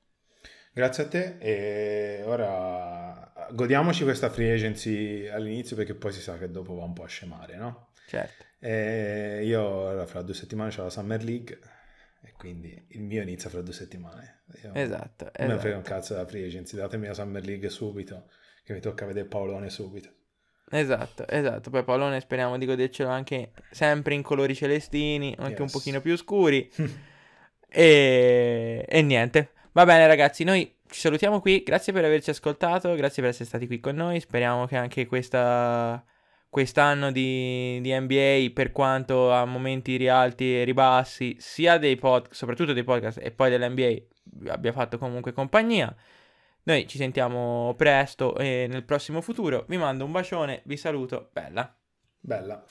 Grazie 0.72 1.02
a 1.04 1.08
te 1.08 1.36
e 1.38 2.22
ora 2.24 3.11
godiamoci 3.52 4.04
questa 4.04 4.30
free 4.30 4.52
agency 4.52 5.28
all'inizio 5.28 5.76
perché 5.76 5.94
poi 5.94 6.12
si 6.12 6.20
sa 6.20 6.38
che 6.38 6.50
dopo 6.50 6.74
va 6.74 6.84
un 6.84 6.92
po' 6.92 7.04
a 7.04 7.08
scemare, 7.08 7.56
no? 7.56 7.92
Certo. 8.08 8.44
E 8.58 9.42
io 9.44 10.06
fra 10.06 10.22
due 10.22 10.34
settimane 10.34 10.70
c'ho 10.70 10.82
la 10.82 10.90
Summer 10.90 11.22
League 11.22 11.58
e 12.22 12.32
quindi 12.32 12.86
il 12.90 13.02
mio 13.02 13.22
inizia 13.22 13.50
fra 13.50 13.62
due 13.62 13.72
settimane. 13.72 14.42
Io 14.62 14.72
esatto. 14.74 15.24
Non 15.24 15.46
esatto. 15.46 15.60
frega 15.60 15.76
un 15.76 15.82
cazzo 15.82 16.14
della 16.14 16.26
free 16.26 16.46
agency, 16.46 16.76
datemi 16.76 17.06
la 17.06 17.14
Summer 17.14 17.44
League 17.44 17.68
subito 17.68 18.28
che 18.64 18.72
mi 18.72 18.80
tocca 18.80 19.06
vedere 19.06 19.26
Paolone 19.26 19.70
subito. 19.70 20.10
Esatto, 20.70 21.26
esatto. 21.28 21.70
Poi 21.70 21.84
Paolone 21.84 22.20
speriamo 22.20 22.56
di 22.56 22.64
godercelo 22.64 23.08
anche 23.08 23.52
sempre 23.70 24.14
in 24.14 24.22
colori 24.22 24.54
celestini, 24.54 25.34
anche 25.38 25.50
yes. 25.50 25.60
un 25.60 25.70
pochino 25.70 26.00
più 26.00 26.16
scuri. 26.16 26.70
e... 27.68 28.84
e 28.88 29.02
niente. 29.02 29.50
Va 29.72 29.84
bene 29.84 30.06
ragazzi, 30.06 30.44
noi 30.44 30.72
ci 30.92 31.00
salutiamo 31.00 31.40
qui, 31.40 31.62
grazie 31.62 31.92
per 31.92 32.04
averci 32.04 32.30
ascoltato, 32.30 32.94
grazie 32.94 33.22
per 33.22 33.30
essere 33.30 33.46
stati 33.46 33.66
qui 33.66 33.80
con 33.80 33.94
noi, 33.94 34.20
speriamo 34.20 34.66
che 34.66 34.76
anche 34.76 35.06
questa, 35.06 36.04
quest'anno 36.50 37.10
di, 37.10 37.80
di, 37.80 37.98
NBA, 37.98 38.52
per 38.52 38.72
quanto 38.72 39.32
a 39.32 39.46
momenti 39.46 39.96
rialti 39.96 40.60
e 40.60 40.64
ribassi, 40.64 41.34
sia 41.38 41.78
dei 41.78 41.96
podcast, 41.96 42.34
soprattutto 42.34 42.74
dei 42.74 42.84
podcast 42.84 43.18
e 43.22 43.30
poi 43.30 43.48
dell'NBA, 43.48 44.52
abbia 44.52 44.72
fatto 44.72 44.98
comunque 44.98 45.32
compagnia. 45.32 45.94
Noi 46.64 46.86
ci 46.86 46.98
sentiamo 46.98 47.74
presto 47.76 48.36
e 48.36 48.66
nel 48.68 48.84
prossimo 48.84 49.22
futuro. 49.22 49.64
Vi 49.66 49.78
mando 49.78 50.04
un 50.04 50.12
bacione, 50.12 50.60
vi 50.66 50.76
saluto, 50.76 51.30
bella. 51.32 51.74
Bella. 52.20 52.62